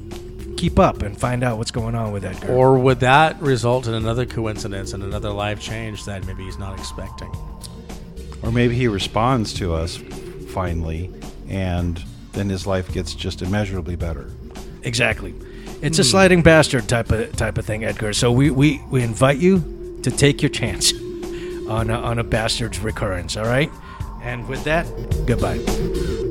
keep 0.55 0.77
up 0.77 1.01
and 1.01 1.19
find 1.19 1.43
out 1.43 1.57
what's 1.57 1.71
going 1.71 1.95
on 1.95 2.11
with 2.11 2.23
Edgar. 2.25 2.53
Or 2.53 2.77
would 2.77 2.99
that 2.99 3.41
result 3.41 3.87
in 3.87 3.95
another 3.95 4.27
coincidence 4.27 4.93
and 4.93 5.01
another 5.01 5.31
life 5.31 5.59
change 5.59 6.05
that 6.05 6.27
maybe 6.27 6.43
he's 6.43 6.59
not 6.59 6.77
expecting? 6.77 7.31
Or 8.43 8.51
maybe 8.51 8.75
he 8.75 8.87
responds 8.87 9.51
to 9.55 9.73
us 9.73 9.97
finally, 10.49 11.09
and 11.49 12.03
then 12.35 12.49
his 12.49 12.67
life 12.67 12.91
gets 12.93 13.13
just 13.13 13.41
immeasurably 13.41 13.95
better. 13.95 14.29
Exactly. 14.83 15.33
It's 15.81 15.99
a 15.99 16.03
hmm. 16.03 16.07
sliding 16.07 16.41
bastard 16.41 16.87
type 16.87 17.11
of 17.11 17.35
type 17.35 17.57
of 17.57 17.65
thing, 17.65 17.83
Edgar. 17.83 18.13
So 18.13 18.31
we, 18.31 18.51
we, 18.51 18.81
we 18.89 19.03
invite 19.03 19.37
you 19.37 19.99
to 20.03 20.11
take 20.11 20.41
your 20.41 20.49
chance 20.49 20.93
on 21.67 21.89
a, 21.89 21.99
on 21.99 22.19
a 22.19 22.23
bastard's 22.23 22.79
recurrence. 22.79 23.35
All 23.35 23.45
right. 23.45 23.71
And 24.21 24.47
with 24.47 24.63
that, 24.63 24.85
goodbye. 25.25 26.24